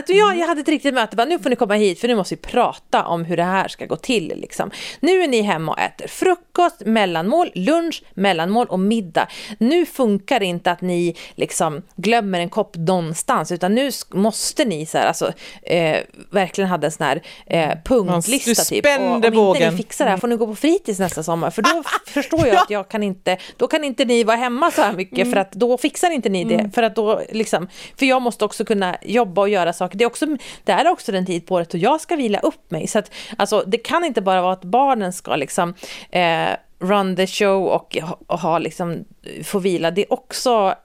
jag, 0.07 0.37
jag 0.37 0.47
hade 0.47 0.61
ett 0.61 0.67
riktigt 0.67 0.93
möte, 0.93 1.15
bara, 1.15 1.25
nu 1.25 1.39
får 1.39 1.49
ni 1.49 1.55
komma 1.55 1.73
hit 1.73 1.99
för 1.99 2.07
nu 2.07 2.15
måste 2.15 2.35
vi 2.35 2.41
prata 2.41 3.05
om 3.05 3.25
hur 3.25 3.37
det 3.37 3.43
här 3.43 3.67
ska 3.67 3.85
gå 3.85 3.95
till. 3.95 4.27
Liksom. 4.27 4.71
Nu 4.99 5.23
är 5.23 5.27
ni 5.27 5.41
hemma 5.41 5.71
och 5.71 5.79
äter 5.79 6.07
frukost, 6.07 6.85
mellanmål, 6.85 7.51
lunch, 7.55 8.03
mellanmål 8.13 8.67
och 8.67 8.79
middag. 8.79 9.27
Nu 9.57 9.85
funkar 9.85 10.39
det 10.39 10.45
inte 10.45 10.71
att 10.71 10.81
ni 10.81 11.15
liksom 11.35 11.81
glömmer 11.95 12.39
en 12.39 12.49
kopp 12.49 12.75
någonstans 12.77 13.51
utan 13.51 13.75
nu 13.75 13.91
måste 14.11 14.65
ni 14.65 14.85
så 14.85 14.97
här, 14.97 15.07
alltså, 15.07 15.33
eh, 15.61 15.97
verkligen 16.29 16.69
hade 16.69 16.87
en 16.87 16.91
sån 16.91 17.05
här 17.05 17.21
eh, 17.45 17.71
punktlista. 17.85 18.63
Du 18.63 18.81
Typ. 18.81 18.85
Och 18.85 19.05
om 19.05 19.15
inte 19.15 19.31
bågen. 19.31 19.71
ni 19.71 19.77
fixar 19.77 20.05
det 20.05 20.11
här 20.11 20.17
får 20.17 20.27
ni 20.27 20.35
gå 20.35 20.47
på 20.47 20.55
fritids 20.55 20.99
nästa 20.99 21.23
sommar 21.23 21.49
för 21.49 21.61
då 21.61 21.83
förstår 22.11 22.47
jag 22.47 22.55
att 22.55 22.69
jag 22.69 22.89
kan 22.89 23.03
inte, 23.03 23.37
då 23.57 23.67
kan 23.67 23.83
inte 23.83 24.05
ni 24.05 24.23
vara 24.23 24.37
hemma 24.37 24.71
så 24.71 24.81
här 24.81 24.93
mycket 24.93 25.31
för 25.31 25.37
att 25.37 25.51
då 25.51 25.77
fixar 25.77 26.11
inte 26.11 26.29
ni 26.29 26.43
det. 26.43 26.71
För 26.75 26.83
att 26.83 26.95
då 26.95 27.21
liksom, 27.29 27.67
för 27.99 28.05
jag 28.05 28.21
måste 28.21 28.45
också 28.45 28.65
kunna 28.65 28.97
jobba 29.01 29.41
och 29.41 29.49
göra 29.49 29.62
saker. 29.71 29.97
Det 29.97 30.03
är, 30.03 30.07
också, 30.07 30.25
det 30.63 30.71
är 30.71 30.91
också 30.91 31.11
den 31.11 31.25
tid 31.25 31.47
på 31.47 31.55
året 31.55 31.69
då 31.69 31.77
jag 31.77 32.01
ska 32.01 32.15
vila 32.15 32.39
upp 32.39 32.71
mig. 32.71 32.87
Så 32.87 32.99
att, 32.99 33.11
alltså, 33.37 33.63
det 33.67 33.77
kan 33.77 34.05
inte 34.05 34.21
bara 34.21 34.41
vara 34.41 34.53
att 34.53 34.63
barnen 34.63 35.13
ska 35.13 35.35
liksom 35.35 35.73
eh, 36.11 36.49
run 36.79 37.15
the 37.15 37.27
show 37.27 37.67
och, 37.67 37.97
och 38.27 38.39
ha 38.39 38.57
liksom, 38.57 39.05
få 39.43 39.59
vila. 39.59 39.91
Det 39.91 40.01
är 40.01 40.13
också 40.13 40.75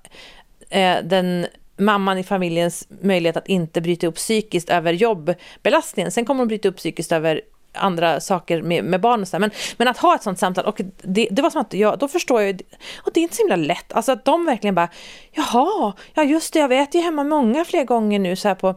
eh, 0.71 0.97
den 1.05 1.47
mamman 1.77 2.19
i 2.19 2.25
familjens 2.25 2.87
möjlighet 3.03 3.37
att 3.37 3.49
inte 3.49 3.81
bryta 3.81 4.07
upp 4.07 4.15
psykiskt 4.15 4.71
över 4.71 4.93
jobbbelastningen, 4.93 6.13
Sen 6.13 6.25
kommer 6.25 6.39
hon 6.39 6.49
bryta 6.49 6.69
upp 6.69 6.77
psykiskt 6.77 7.13
över 7.13 7.41
andra 7.73 8.21
saker 8.21 8.63
med, 8.63 8.85
med 8.85 9.01
barn 9.01 9.21
och 9.21 9.29
så 9.29 9.39
men, 9.39 9.51
men 9.77 9.89
att 9.89 9.99
ha 9.99 10.15
ett 10.15 10.23
sånt 10.23 10.39
samtal, 10.39 10.65
och 10.65 10.81
det, 11.03 11.29
det 11.31 11.43
var 11.43 11.51
som 11.51 11.61
att 11.61 11.75
jag, 11.75 11.99
då 11.99 12.09
förstår 12.09 12.41
jag 12.43 12.51
ju, 12.51 12.59
och 12.97 13.11
det 13.15 13.21
är 13.21 13.23
inte 13.23 13.37
så 13.37 13.43
himla 13.43 13.57
lätt, 13.57 13.93
alltså 13.93 14.13
att 14.13 14.25
de 14.25 14.45
verkligen 14.45 14.75
bara, 14.75 14.89
jaha, 15.33 15.93
ja 16.15 16.23
just 16.23 16.53
det, 16.53 16.59
jag 16.59 16.69
vet 16.69 16.95
ju 16.95 17.01
hemma 17.01 17.25
många 17.25 17.65
fler 17.65 17.85
gånger 17.85 18.19
nu 18.19 18.37
så 18.37 18.49
här 18.49 18.55
på 18.55 18.75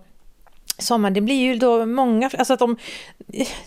sommaren, 0.77 1.13
det 1.13 1.21
blir 1.21 1.35
ju 1.39 1.55
då 1.55 1.85
många, 1.85 2.29
alltså 2.37 2.53
att 2.53 2.59
de, 2.59 2.77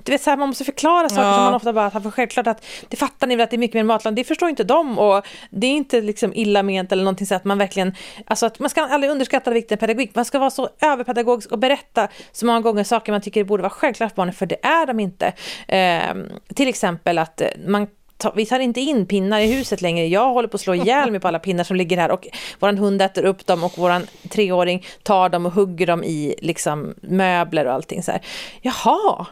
du 0.03 0.13
vet 0.13 0.23
så 0.23 0.31
här, 0.31 0.37
man 0.37 0.49
måste 0.49 0.65
förklara 0.65 1.09
saker 1.09 1.23
Ja. 1.23 1.35
som 1.35 1.45
man 1.45 1.55
ofta 1.55 1.73
bara 1.73 1.91
tar 1.91 2.01
för 2.01 2.11
självklart 2.11 2.47
att 2.47 2.65
det 2.89 2.97
fattar 2.97 3.27
ni 3.27 3.37
väl 3.37 3.45
att 3.45 3.51
det 3.51 3.57
är 3.57 3.59
mycket 3.59 3.75
mer 3.75 3.83
matlagning, 3.83 4.17
det 4.17 4.25
förstår 4.25 4.49
inte 4.49 4.65
de 4.65 4.99
och 4.99 5.27
det 5.51 5.67
är 5.67 5.71
inte 5.73 6.01
liksom 6.01 6.33
illa 6.35 6.63
ment 6.63 6.93
eller 6.93 7.05
någonting 7.05 7.27
så 7.27 7.35
att 7.35 7.45
man 7.45 7.59
verkligen, 7.59 7.95
alltså 8.27 8.47
att 8.47 8.59
man 8.59 8.71
ska 8.71 8.83
aldrig 8.83 9.11
underskatta 9.11 9.51
vikten 9.51 9.77
av 9.77 9.81
pedagogik, 9.81 10.15
man 10.15 10.25
ska 10.25 10.39
vara 10.39 10.51
så 10.51 10.69
överpedagogisk 10.81 11.53
och 11.53 11.59
berätta 11.59 12.09
så 12.33 12.47
många 12.47 12.61
gånger 12.61 12.85
saker 12.85 13.13
man 13.13 13.21
tycker 13.21 13.45
borde 13.45 13.63
vara 13.63 13.71
självklart 13.71 14.11
för 14.11 14.17
barnen, 14.17 14.35
för 14.35 14.47
det 14.47 14.65
är 14.67 14.87
de 14.87 15.01
inte. 15.01 15.33
Ehm, 15.69 16.29
till 16.55 16.69
exempel 16.69 17.19
att 17.19 17.41
eh, 17.41 17.49
man 17.67 17.87
ta- 18.17 18.33
vi 18.37 18.47
tar 18.47 18.61
inte 18.61 18.81
in 18.81 19.07
pinnar 19.07 19.41
i 19.41 19.47
huset 19.55 19.83
längre. 19.83 20.07
Jag 20.07 20.33
håller 20.33 20.49
på 20.49 20.55
att 20.55 20.61
slå 20.61 20.75
ihjäl 20.75 21.11
mig 21.11 21.21
på 21.21 21.29
alla 21.29 21.39
pinnar 21.39 21.65
som 21.65 21.77
ligger 21.77 21.97
här 21.97 22.11
och 22.11 22.29
vår 22.59 22.73
hund 22.73 23.03
äter 23.03 23.25
upp 23.25 23.47
dem 23.47 23.65
och 23.65 23.73
vår 23.77 24.03
treåring 24.29 24.85
tar 25.03 25.29
dem 25.29 25.47
och 25.47 25.53
hugger 25.53 25.87
dem 25.87 26.05
i 26.05 26.35
liksom 26.43 26.95
möbler 27.01 27.67
och 27.67 27.73
allting 27.73 28.03
så 28.03 28.13
här. 28.13 28.21
Jaha, 28.63 29.27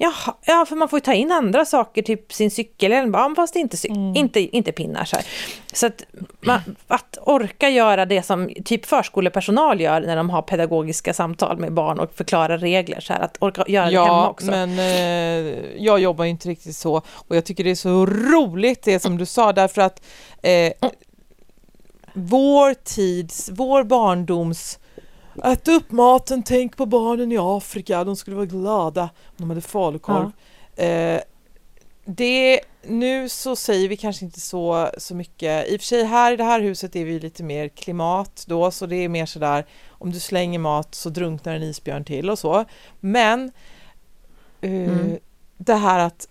Jaha, 0.00 0.34
ja, 0.44 0.64
för 0.68 0.76
man 0.76 0.88
får 0.88 0.96
ju 0.96 1.00
ta 1.00 1.12
in 1.14 1.32
andra 1.32 1.64
saker, 1.64 2.02
typ 2.02 2.32
sin 2.32 2.50
cykelhjälm, 2.50 3.14
ja, 3.14 3.32
fast 3.36 3.56
inte, 3.56 3.76
cy- 3.76 4.16
inte, 4.16 4.40
inte 4.56 4.72
pinnar. 4.72 5.04
Så, 5.04 5.16
här. 5.16 5.24
så 5.72 5.86
att, 5.86 6.02
man, 6.40 6.60
att 6.88 7.18
orka 7.22 7.68
göra 7.68 8.06
det 8.06 8.22
som 8.22 8.50
typ 8.64 8.86
förskolepersonal 8.86 9.80
gör 9.80 10.00
när 10.00 10.16
de 10.16 10.30
har 10.30 10.42
pedagogiska 10.42 11.14
samtal 11.14 11.58
med 11.58 11.72
barn 11.72 11.98
och 12.00 12.12
förklarar 12.14 12.58
regler, 12.58 13.00
så 13.00 13.12
här, 13.12 13.20
att 13.20 13.36
orka 13.40 13.64
göra 13.68 13.90
det 13.90 13.96
hemma 13.96 14.06
Ja, 14.08 14.28
också. 14.28 14.50
men 14.50 14.78
eh, 14.78 15.56
jag 15.78 16.00
jobbar 16.00 16.24
ju 16.24 16.30
inte 16.30 16.48
riktigt 16.48 16.76
så 16.76 17.02
och 17.08 17.36
jag 17.36 17.44
tycker 17.44 17.64
det 17.64 17.70
är 17.70 17.74
så 17.74 18.06
roligt 18.06 18.82
det 18.82 19.00
som 19.00 19.18
du 19.18 19.26
sa 19.26 19.52
därför 19.52 19.82
att 19.82 20.02
eh, 20.42 20.72
vår 22.12 22.74
tids, 22.74 23.50
vår 23.52 23.84
barndoms 23.84 24.78
Ät 25.44 25.68
upp 25.68 25.90
maten, 25.90 26.42
tänk 26.42 26.76
på 26.76 26.86
barnen 26.86 27.32
i 27.32 27.38
Afrika, 27.38 28.04
de 28.04 28.16
skulle 28.16 28.36
vara 28.36 28.46
glada 28.46 29.02
om 29.02 29.34
de 29.36 29.48
hade 29.50 29.60
falukorv. 29.60 30.30
Eh, 30.76 31.20
det, 32.04 32.60
nu 32.82 33.28
så 33.28 33.56
säger 33.56 33.88
vi 33.88 33.96
kanske 33.96 34.24
inte 34.24 34.40
så, 34.40 34.90
så 34.98 35.14
mycket. 35.14 35.68
I 35.68 35.76
och 35.76 35.80
för 35.80 35.86
sig 35.86 36.04
här 36.04 36.32
i 36.32 36.36
det 36.36 36.44
här 36.44 36.60
huset 36.60 36.96
är 36.96 37.04
vi 37.04 37.20
lite 37.20 37.42
mer 37.42 37.68
klimat 37.68 38.44
då, 38.46 38.70
så 38.70 38.86
det 38.86 38.96
är 38.96 39.08
mer 39.08 39.26
sådär 39.26 39.66
om 39.88 40.10
du 40.12 40.20
slänger 40.20 40.58
mat 40.58 40.94
så 40.94 41.08
drunknar 41.10 41.54
en 41.54 41.62
isbjörn 41.62 42.04
till 42.04 42.30
och 42.30 42.38
så. 42.38 42.64
Men 43.00 43.52
eh, 44.60 44.70
Mm. 44.70 45.18
det 45.58 45.74
här 45.74 45.98
att 45.98 46.28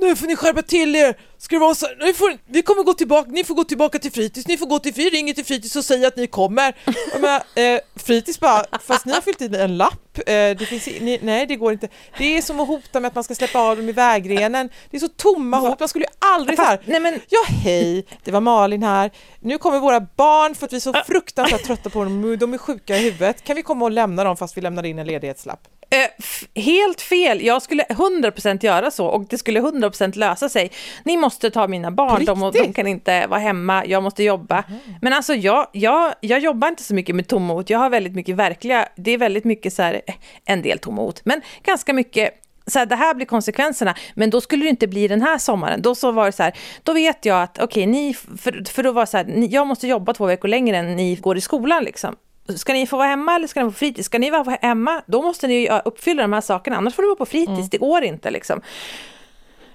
nu 0.00 0.16
får 0.16 0.26
ni 0.26 0.36
skärpa 0.36 0.62
till 0.62 0.96
er! 0.96 1.16
Ska 1.40 1.56
det 1.56 1.60
vara 1.60 1.74
så 1.74 1.86
nu 1.98 2.14
får, 2.14 2.38
vi 2.46 2.62
kommer 2.62 2.82
gå 2.82 2.92
tillbaka, 2.92 3.30
ni 3.30 3.44
får 3.44 3.54
gå 3.54 3.64
tillbaka 3.64 3.98
till 3.98 4.12
fritids, 4.12 4.46
ni 4.46 4.56
får 4.56 4.66
gå 4.66 4.78
till, 4.78 4.92
vi 4.92 5.10
ringer 5.10 5.34
till 5.34 5.44
fritids 5.44 5.76
och 5.76 5.84
säger 5.84 6.08
att 6.08 6.16
ni 6.16 6.26
kommer. 6.26 6.76
Menar, 7.20 7.42
eh, 7.54 7.80
fritids 7.96 8.40
bara, 8.40 8.64
fast 8.86 9.06
ni 9.06 9.12
har 9.12 9.20
fyllt 9.20 9.40
i 9.40 9.56
en 9.56 9.76
lapp, 9.76 10.18
eh, 10.18 10.24
det 10.26 10.66
finns, 10.68 10.86
ni, 10.86 11.18
nej 11.22 11.46
det 11.46 11.56
går 11.56 11.72
inte. 11.72 11.88
Det 12.18 12.36
är 12.36 12.42
som 12.42 12.60
att 12.60 12.68
hota 12.68 13.00
med 13.00 13.08
att 13.08 13.14
man 13.14 13.24
ska 13.24 13.34
släppa 13.34 13.58
av 13.58 13.76
dem 13.76 13.88
i 13.88 13.92
vägrenen. 13.92 14.70
Det 14.90 14.96
är 14.96 15.00
så 15.00 15.08
tomma 15.08 15.58
hot, 15.58 15.80
man 15.80 15.88
skulle 15.88 16.04
ju 16.04 16.10
aldrig 16.18 16.58
så 16.58 16.64
här, 16.64 16.80
nej 16.84 17.00
men, 17.00 17.20
Ja 17.28 17.44
hej, 17.48 18.06
det 18.24 18.30
var 18.30 18.40
Malin 18.40 18.82
här. 18.82 19.10
Nu 19.40 19.58
kommer 19.58 19.78
våra 19.78 20.00
barn 20.00 20.54
för 20.54 20.66
att 20.66 20.72
vi 20.72 20.76
är 20.76 20.80
så 20.80 20.92
fruktansvärt 21.06 21.64
trötta 21.64 21.90
på 21.90 22.04
dem, 22.04 22.36
de 22.38 22.54
är 22.54 22.58
sjuka 22.58 22.96
i 22.96 23.02
huvudet. 23.02 23.44
Kan 23.44 23.56
vi 23.56 23.62
komma 23.62 23.84
och 23.84 23.90
lämna 23.90 24.24
dem 24.24 24.36
fast 24.36 24.56
vi 24.56 24.60
lämnar 24.60 24.86
in 24.86 24.98
en 24.98 25.06
ledighetslapp? 25.06 25.60
Eh, 25.90 26.62
helt 26.62 27.00
fel. 27.00 27.42
Jag 27.42 27.62
skulle 27.62 27.82
100% 27.82 28.64
göra 28.64 28.90
så 28.90 29.06
och 29.06 29.24
det 29.30 29.38
skulle 29.38 29.60
100% 29.60 30.18
lösa 30.18 30.48
sig. 30.48 30.70
Ni 31.04 31.16
måste 31.16 31.50
ta 31.50 31.68
mina 31.68 31.90
barn, 31.90 32.24
de, 32.24 32.50
de 32.54 32.72
kan 32.72 32.86
inte 32.86 33.26
vara 33.26 33.40
hemma, 33.40 33.86
jag 33.86 34.02
måste 34.02 34.22
jobba. 34.22 34.64
Men 35.02 35.12
alltså 35.12 35.34
jag, 35.34 35.66
jag, 35.72 36.14
jag 36.20 36.40
jobbar 36.40 36.68
inte 36.68 36.82
så 36.82 36.94
mycket 36.94 37.14
med 37.14 37.28
tomma 37.28 37.54
hot, 37.54 37.70
jag 37.70 37.78
har 37.78 37.90
väldigt 37.90 38.14
mycket 38.14 38.36
verkliga, 38.36 38.88
det 38.96 39.10
är 39.10 39.18
väldigt 39.18 39.44
mycket 39.44 39.72
så 39.72 39.82
här, 39.82 40.02
eh, 40.06 40.14
en 40.44 40.62
del 40.62 40.78
tomma 40.78 41.02
hot, 41.02 41.20
men 41.24 41.42
ganska 41.62 41.92
mycket 41.92 42.34
så 42.66 42.78
här, 42.78 42.86
det 42.86 42.96
här 42.96 43.14
blir 43.14 43.26
konsekvenserna, 43.26 43.94
men 44.14 44.30
då 44.30 44.40
skulle 44.40 44.64
det 44.64 44.70
inte 44.70 44.86
bli 44.86 45.08
den 45.08 45.22
här 45.22 45.38
sommaren. 45.38 45.82
Då 45.82 45.94
så 45.94 46.12
var 46.12 46.26
det 46.26 46.32
så 46.32 46.42
här, 46.42 46.54
då 46.82 46.92
vet 46.92 47.24
jag 47.24 47.42
att 47.42 47.58
okej, 47.62 47.86
ni, 47.86 48.14
för, 48.14 48.72
för 48.72 48.82
då 48.82 48.92
var 48.92 49.02
det 49.02 49.06
så 49.06 49.16
här, 49.16 49.24
ni, 49.24 49.46
jag 49.46 49.66
måste 49.66 49.86
jobba 49.88 50.14
två 50.14 50.26
veckor 50.26 50.48
längre 50.48 50.76
än 50.76 50.96
ni 50.96 51.16
går 51.16 51.36
i 51.36 51.40
skolan 51.40 51.84
liksom. 51.84 52.16
Ska 52.56 52.72
ni 52.72 52.86
få 52.86 52.96
vara 52.96 53.08
hemma 53.08 53.34
eller 53.34 53.46
ska 53.46 53.60
ni 53.60 53.64
vara 53.64 53.72
på 53.72 53.78
fritids? 53.78 54.06
Ska 54.06 54.18
ni 54.18 54.30
vara 54.30 54.58
hemma, 54.62 55.02
då 55.06 55.22
måste 55.22 55.46
ni 55.46 55.70
uppfylla 55.84 56.22
de 56.22 56.32
här 56.32 56.40
sakerna, 56.40 56.76
annars 56.76 56.94
får 56.94 57.02
du 57.02 57.08
vara 57.08 57.16
på 57.16 57.26
fritids, 57.26 57.70
det 57.70 57.78
går 57.78 58.02
inte 58.04 58.30
liksom. 58.30 58.60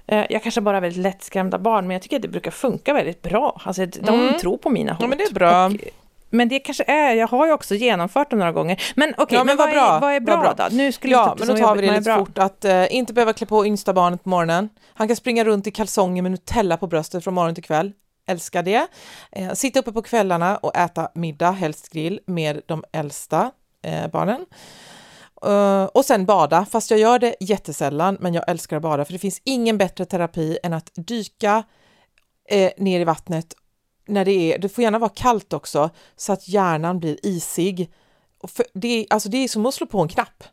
Eh, 0.07 0.25
Jag 0.29 0.43
kanske 0.43 0.61
bara 0.61 0.75
har 0.75 0.81
väldigt 0.81 1.03
lättskrämda 1.03 1.59
barn, 1.59 1.87
men 1.87 1.93
jag 1.95 2.01
tycker 2.01 2.15
att 2.15 2.21
det 2.21 2.27
brukar 2.27 2.51
funka 2.51 2.93
väldigt 2.93 3.21
bra. 3.21 3.61
Alltså, 3.65 3.85
de 3.85 4.19
Mm. 4.19 4.39
tror 4.39 4.57
på 4.57 4.69
mina 4.69 4.91
hot. 4.93 5.01
Ja 5.01 5.07
men 5.07 5.17
det 5.17 5.23
är 5.23 5.33
bra. 5.33 5.65
Och, 5.65 5.71
men 6.29 6.49
det 6.49 6.59
kanske 6.59 6.83
är, 6.87 7.13
jag 7.13 7.27
har 7.27 7.45
ju 7.47 7.51
också 7.53 7.75
genomfört 7.75 8.29
dem 8.29 8.39
några 8.39 8.51
gånger. 8.51 8.81
Men 8.95 9.13
okej, 9.17 9.37
Ja, 9.37 9.43
men, 9.43 9.57
vad 9.57 9.67
vad, 9.67 9.75
bra, 9.75 9.95
är, 9.95 9.99
vad 10.01 10.13
är 10.13 10.19
bra, 10.19 10.35
vad 10.35 10.55
bra. 10.55 10.67
då? 10.69 10.75
Nu 10.75 10.91
skulle 10.91 11.13
Ja, 11.13 11.35
men 11.39 11.47
då 11.47 11.57
tar 11.57 11.75
vi 11.75 11.87
det 11.87 11.97
lite 11.97 12.15
fort 12.17 12.37
att 12.37 12.65
eh, 12.65 12.95
inte 12.95 13.13
behöva 13.13 13.33
klä 13.33 13.45
på 13.47 13.65
yngsta 13.65 13.93
barnet 13.93 14.23
på 14.23 14.29
morgonen. 14.29 14.69
Han 14.93 15.07
kan 15.07 15.15
springa 15.17 15.43
runt 15.43 15.67
i 15.67 15.71
kalsonger 15.71 16.21
med 16.21 16.31
Nutella 16.31 16.77
på 16.77 16.87
bröstet 16.87 17.23
från 17.23 17.33
morgon 17.33 17.55
till 17.55 17.63
kväll. 17.63 17.91
Älskar 18.27 18.63
det. 18.63 18.87
Eh, 19.31 19.53
sitta 19.53 19.79
uppe 19.79 19.91
på 19.91 20.01
kvällarna 20.01 20.57
och 20.57 20.75
äta 20.75 21.11
middag, 21.15 21.51
helst 21.51 21.89
grill, 21.89 22.19
med 22.25 22.61
de 22.65 22.83
äldsta 22.91 23.51
eh, 23.81 24.07
barnen. 24.07 24.45
Eh, 25.45 25.83
och 25.83 26.05
sen 26.05 26.25
bada, 26.25 26.65
fast 26.65 26.91
jag 26.91 26.99
gör 26.99 27.19
det 27.19 27.35
jättesällan, 27.39 28.17
men 28.19 28.33
jag 28.33 28.49
älskar 28.49 28.77
att 28.77 28.83
bada 28.83 29.05
för 29.05 29.13
det 29.13 29.19
finns 29.19 29.41
ingen 29.43 29.77
bättre 29.77 30.05
terapi 30.05 30.57
än 30.63 30.73
att 30.73 30.91
dyka 30.95 31.63
eh, 32.49 32.71
ner 32.77 32.99
i 32.99 33.03
vattnet 33.03 33.53
när 34.07 34.25
det 34.25 34.31
är, 34.53 34.57
det 34.57 34.69
får 34.69 34.83
gärna 34.83 34.99
vara 34.99 35.11
kallt 35.15 35.53
också, 35.53 35.89
så 36.15 36.33
att 36.33 36.47
hjärnan 36.47 36.99
blir 36.99 37.17
isig. 37.23 37.93
För 38.47 38.65
det, 38.73 39.07
alltså 39.09 39.29
det 39.29 39.37
är 39.37 39.47
som 39.47 39.65
att 39.65 39.73
slå 39.73 39.87
på 39.87 40.01
en 40.01 40.07
knapp. 40.07 40.43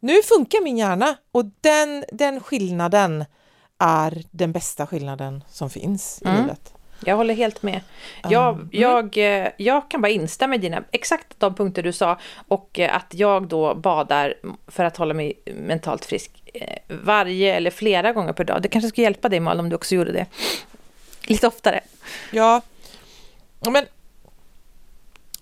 Nu 0.00 0.22
funkar 0.22 0.64
min 0.64 0.76
hjärna 0.78 1.16
och 1.32 1.44
den, 1.60 2.04
den 2.12 2.40
skillnaden 2.40 3.24
är 3.78 4.24
den 4.30 4.52
bästa 4.52 4.86
skillnaden 4.86 5.44
som 5.50 5.70
finns 5.70 6.22
i 6.22 6.28
Mm. 6.28 6.40
livet. 6.40 6.74
Jag 7.04 7.16
håller 7.16 7.34
helt 7.34 7.62
med. 7.62 7.80
Jag, 8.28 8.54
Mm. 8.54 8.68
jag, 8.72 9.16
eh, 9.42 9.48
jag 9.56 9.90
kan 9.90 10.00
bara 10.02 10.08
instämma 10.08 10.54
i 10.54 10.58
dina, 10.58 10.82
exakt 10.90 11.26
de 11.38 11.54
punkter 11.54 11.82
du 11.82 11.92
sa 11.92 12.18
och 12.48 12.78
eh, 12.78 12.96
att 12.96 13.14
jag 13.14 13.48
då 13.48 13.74
badar 13.74 14.34
för 14.66 14.84
att 14.84 14.96
hålla 14.96 15.14
mig 15.14 15.32
mentalt 15.44 16.04
frisk 16.04 16.30
eh, 16.54 16.76
varje 16.88 17.54
eller 17.54 17.70
flera 17.70 18.12
gånger 18.12 18.32
per 18.32 18.44
dag. 18.44 18.62
Det 18.62 18.68
kanske 18.68 18.88
skulle 18.88 19.02
hjälpa 19.04 19.28
dig 19.28 19.40
Malin 19.40 19.60
om 19.60 19.68
du 19.68 19.76
också 19.76 19.94
gjorde 19.94 20.12
det 20.12 20.26
lite 21.26 21.46
oftare. 21.46 21.80
Ja, 22.32 22.60
Ja, 23.62 23.70
men 23.70 23.84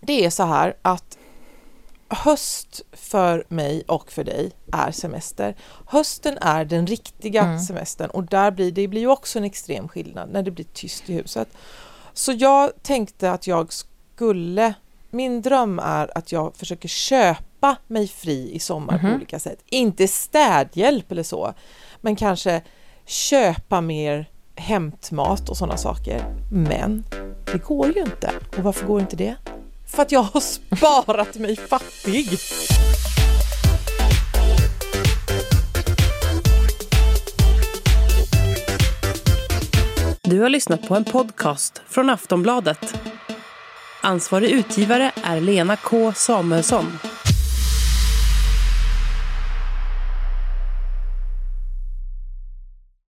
det 0.01 0.25
är 0.25 0.31
så 0.31 0.43
här 0.45 0.75
att 0.83 1.18
höst 2.11 2.81
för 2.93 3.45
mig 3.49 3.83
och 3.89 4.13
för 4.13 4.25
dig 4.25 4.51
är 4.73 4.91
semester. 4.93 5.57
Hösten 5.87 6.39
är 6.41 6.65
den 6.65 6.87
riktiga 6.87 7.43
Mm. 7.43 7.59
semestern 7.61 8.11
och 8.11 8.25
där 8.25 8.51
blir 8.51 8.73
det 8.73 8.89
blir 8.89 9.01
ju 9.01 9.09
också 9.09 9.39
en 9.39 9.45
extrem 9.45 9.89
skillnad 9.89 10.31
när 10.33 10.43
det 10.43 10.51
blir 10.51 10.67
tyst 10.73 11.11
i 11.11 11.13
huset. 11.15 11.49
Så 12.13 12.33
jag 12.33 12.71
tänkte 12.83 13.31
att 13.33 13.47
jag 13.47 13.73
skulle, 13.73 14.75
min 15.11 15.43
dröm 15.43 15.79
är 15.79 16.19
att 16.19 16.33
jag 16.33 16.57
försöker 16.57 16.89
köpa 16.89 17.77
mig 17.87 18.09
fri 18.09 18.51
i 18.55 18.59
sommar 18.59 18.99
på 18.99 19.07
Mhm. 19.07 19.17
olika 19.17 19.39
sätt. 19.39 19.59
Inte 19.67 20.09
städhjälp 20.09 21.13
eller 21.13 21.23
så, 21.23 21.55
men 22.01 22.17
kanske 22.17 22.63
köpa 23.07 23.81
mer 23.81 24.31
hämtmat 24.57 25.49
och 25.49 25.57
sådana 25.57 25.77
saker. 25.77 26.25
Men 26.53 27.05
det 27.53 27.59
går 27.65 27.87
ju 27.97 28.01
inte. 28.03 28.31
Och 28.59 28.63
varför 28.65 28.87
går 28.87 29.01
inte 29.01 29.17
det? 29.17 29.37
för 29.91 30.03
att 30.03 30.13
jag 30.13 30.23
har 30.23 30.41
sparat 30.41 31.35
mig 31.35 31.57
fattig. 31.57 32.39
Du 40.23 40.41
har 40.41 40.49
lyssnat 40.49 40.89
på 40.89 40.95
en 40.95 41.05
podcast 41.05 41.83
från 41.89 42.11
Aftonbladet. 42.11 42.95
Ansvarig 44.03 44.51
utgivare 44.51 45.13
är 45.25 45.41
Lena 45.41 45.77
K 45.77 46.13
Samuelsson. 46.13 46.99